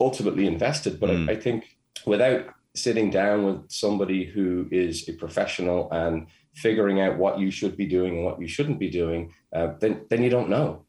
ultimately 0.00 0.46
invested. 0.46 0.98
But 0.98 1.10
mm. 1.10 1.28
I, 1.28 1.32
I 1.32 1.36
think 1.36 1.76
without 2.06 2.46
sitting 2.74 3.10
down 3.10 3.44
with 3.44 3.70
somebody 3.70 4.24
who 4.24 4.68
is 4.70 5.08
a 5.08 5.12
professional 5.12 5.90
and 5.92 6.26
figuring 6.54 7.00
out 7.00 7.18
what 7.18 7.38
you 7.38 7.50
should 7.50 7.76
be 7.76 7.86
doing 7.86 8.16
and 8.16 8.24
what 8.24 8.40
you 8.40 8.48
shouldn't 8.48 8.78
be 8.78 8.90
doing, 8.90 9.32
uh, 9.54 9.68
then 9.80 10.04
then 10.08 10.22
you 10.22 10.30
don't 10.30 10.48
know. 10.48 10.86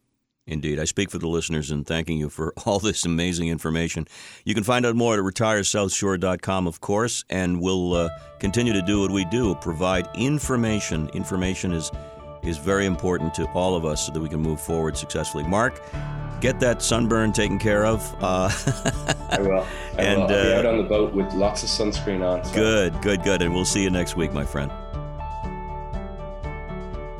Indeed. 0.47 0.79
I 0.79 0.85
speak 0.85 1.11
for 1.11 1.17
the 1.17 1.27
listeners 1.27 1.71
and 1.71 1.85
thanking 1.85 2.17
you 2.17 2.29
for 2.29 2.53
all 2.65 2.79
this 2.79 3.05
amazing 3.05 3.49
information. 3.49 4.07
You 4.45 4.55
can 4.55 4.63
find 4.63 4.85
out 4.85 4.95
more 4.95 5.15
at 5.15 5.19
retiresouthshore.com, 5.19 6.67
of 6.67 6.79
course, 6.79 7.25
and 7.29 7.61
we'll 7.61 7.93
uh, 7.93 8.09
continue 8.39 8.73
to 8.73 8.81
do 8.81 9.01
what 9.01 9.11
we 9.11 9.25
do 9.25 9.55
provide 9.55 10.07
information. 10.15 11.09
Information 11.09 11.73
is, 11.73 11.91
is 12.47 12.57
very 12.57 12.85
important 12.85 13.33
to 13.35 13.45
all 13.51 13.75
of 13.75 13.85
us 13.85 14.05
so 14.05 14.11
that 14.11 14.19
we 14.19 14.29
can 14.29 14.39
move 14.39 14.59
forward 14.59 14.97
successfully. 14.97 15.43
Mark, 15.43 15.81
get 16.39 16.59
that 16.59 16.81
sunburn 16.81 17.33
taken 17.33 17.59
care 17.59 17.85
of. 17.85 18.15
Uh, 18.21 18.49
I 19.29 19.41
will. 19.41 19.65
I 19.97 20.01
and, 20.01 20.21
will. 20.21 20.21
I'll 20.23 20.27
be 20.27 20.53
uh, 20.53 20.59
out 20.59 20.65
on 20.65 20.77
the 20.77 20.83
boat 20.83 21.13
with 21.13 21.33
lots 21.33 21.63
of 21.63 21.69
sunscreen 21.69 22.25
on. 22.25 22.43
So. 22.45 22.53
Good, 22.53 23.01
good, 23.01 23.23
good. 23.23 23.41
And 23.41 23.53
we'll 23.53 23.65
see 23.65 23.83
you 23.83 23.89
next 23.89 24.15
week, 24.15 24.33
my 24.33 24.45
friend. 24.45 24.71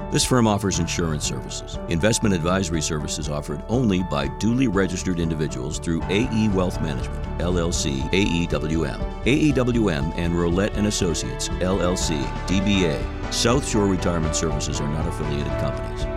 This 0.10 0.24
firm 0.24 0.48
offers 0.48 0.80
insurance 0.80 1.26
services. 1.26 1.78
Investment 1.90 2.34
advisory 2.34 2.82
services 2.82 3.28
offered 3.28 3.62
only 3.68 4.04
by 4.04 4.30
duly 4.38 4.68
registered 4.68 5.20
individuals 5.20 5.80
through 5.80 6.02
AE 6.04 6.48
Wealth 6.50 6.82
Management, 6.82 7.22
LLC, 7.40 8.10
AEWM. 8.12 9.00
AEWM 9.26 10.14
and 10.16 10.34
Roulette 10.34 10.76
and 10.76 10.88
Associates, 10.88 11.50
LLC, 11.50 12.24
DBA. 12.48 13.34
South 13.34 13.68
Shore 13.68 13.88
Retirement 13.88 14.34
Services 14.34 14.80
are 14.80 14.88
not 14.88 15.06
affiliated 15.06 15.52
companies. 15.60 16.17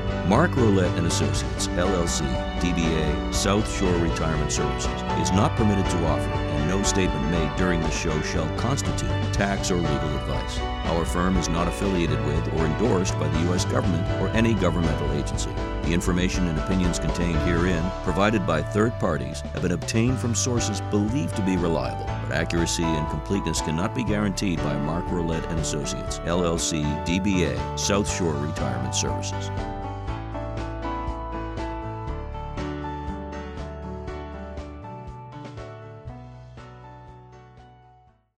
Mark 0.27 0.55
Roulette 0.55 0.95
and 0.97 1.07
Associates, 1.07 1.67
LLC, 1.69 2.21
DBA, 2.59 3.33
South 3.33 3.69
Shore 3.77 3.93
Retirement 3.97 4.51
Services, 4.51 4.91
is 5.19 5.31
not 5.31 5.55
permitted 5.55 5.85
to 5.85 6.05
offer, 6.05 6.29
and 6.29 6.69
no 6.69 6.83
statement 6.83 7.29
made 7.31 7.53
during 7.57 7.81
the 7.81 7.89
show 7.91 8.21
shall 8.21 8.47
constitute 8.57 9.09
tax 9.33 9.71
or 9.71 9.77
legal 9.77 10.17
advice. 10.19 10.59
Our 10.85 11.05
firm 11.05 11.37
is 11.37 11.49
not 11.49 11.67
affiliated 11.67 12.23
with 12.25 12.53
or 12.53 12.65
endorsed 12.65 13.17
by 13.19 13.27
the 13.29 13.39
U.S. 13.47 13.65
government 13.65 14.07
or 14.21 14.29
any 14.29 14.53
governmental 14.53 15.11
agency. 15.13 15.51
The 15.83 15.93
information 15.93 16.47
and 16.47 16.59
opinions 16.59 16.99
contained 16.99 17.39
herein, 17.39 17.83
provided 18.03 18.45
by 18.45 18.61
third 18.61 18.97
parties, 18.99 19.41
have 19.53 19.63
been 19.63 19.71
obtained 19.71 20.19
from 20.19 20.35
sources 20.35 20.81
believed 20.91 21.35
to 21.35 21.41
be 21.41 21.57
reliable, 21.57 22.05
but 22.05 22.31
accuracy 22.31 22.83
and 22.83 23.09
completeness 23.09 23.61
cannot 23.61 23.95
be 23.95 24.03
guaranteed 24.03 24.59
by 24.59 24.77
Mark 24.77 25.09
Roulette 25.09 25.45
and 25.45 25.59
Associates, 25.59 26.19
LLC, 26.19 26.83
DBA, 27.05 27.79
South 27.79 28.09
Shore 28.09 28.33
Retirement 28.33 28.93
Services. 28.93 29.49